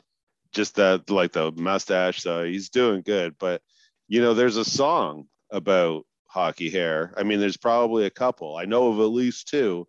[0.53, 3.35] just that like the mustache, so he's doing good.
[3.39, 3.61] But
[4.07, 7.13] you know, there's a song about hockey hair.
[7.17, 8.55] I mean, there's probably a couple.
[8.55, 9.87] I know of at least two.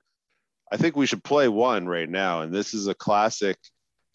[0.72, 3.56] I think we should play one right now, and this is a classic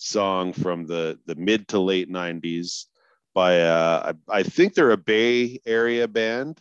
[0.04, 2.86] song from the the mid to late 90s
[3.34, 6.60] by uh I, I think they're a Bay Area band.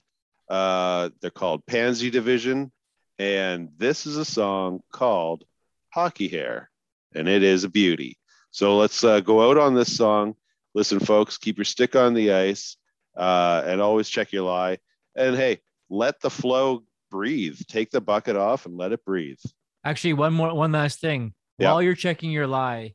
[0.49, 2.73] Uh they're called Pansy Division
[3.19, 5.45] and this is a song called
[5.91, 6.71] Hockey Hair
[7.15, 8.17] and it is a beauty.
[8.51, 10.35] So let's uh, go out on this song.
[10.75, 12.77] Listen folks, keep your stick on the ice
[13.17, 14.79] uh and always check your lie.
[15.17, 17.61] And hey, let the flow breathe.
[17.69, 19.41] Take the bucket off and let it breathe.
[19.85, 21.35] Actually, one more, one last thing.
[21.59, 21.73] Yeah.
[21.73, 22.95] While you're checking your lie,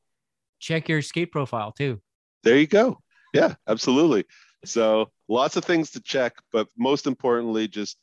[0.60, 2.02] check your skate profile too.
[2.44, 3.00] there you go.
[3.34, 4.26] Yeah, absolutely.
[4.66, 7.98] So lots of things to check, but most importantly, just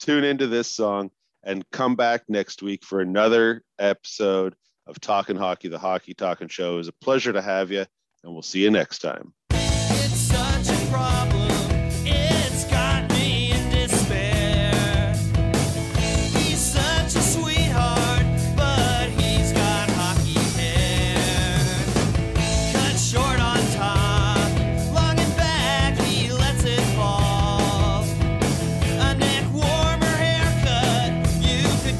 [0.00, 1.10] tune into this song
[1.44, 4.54] and come back next week for another episode
[4.86, 6.74] of Talking Hockey, the Hockey Talking Show.
[6.74, 7.84] It was a pleasure to have you,
[8.24, 9.32] and we'll see you next time.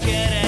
[0.00, 0.39] get it.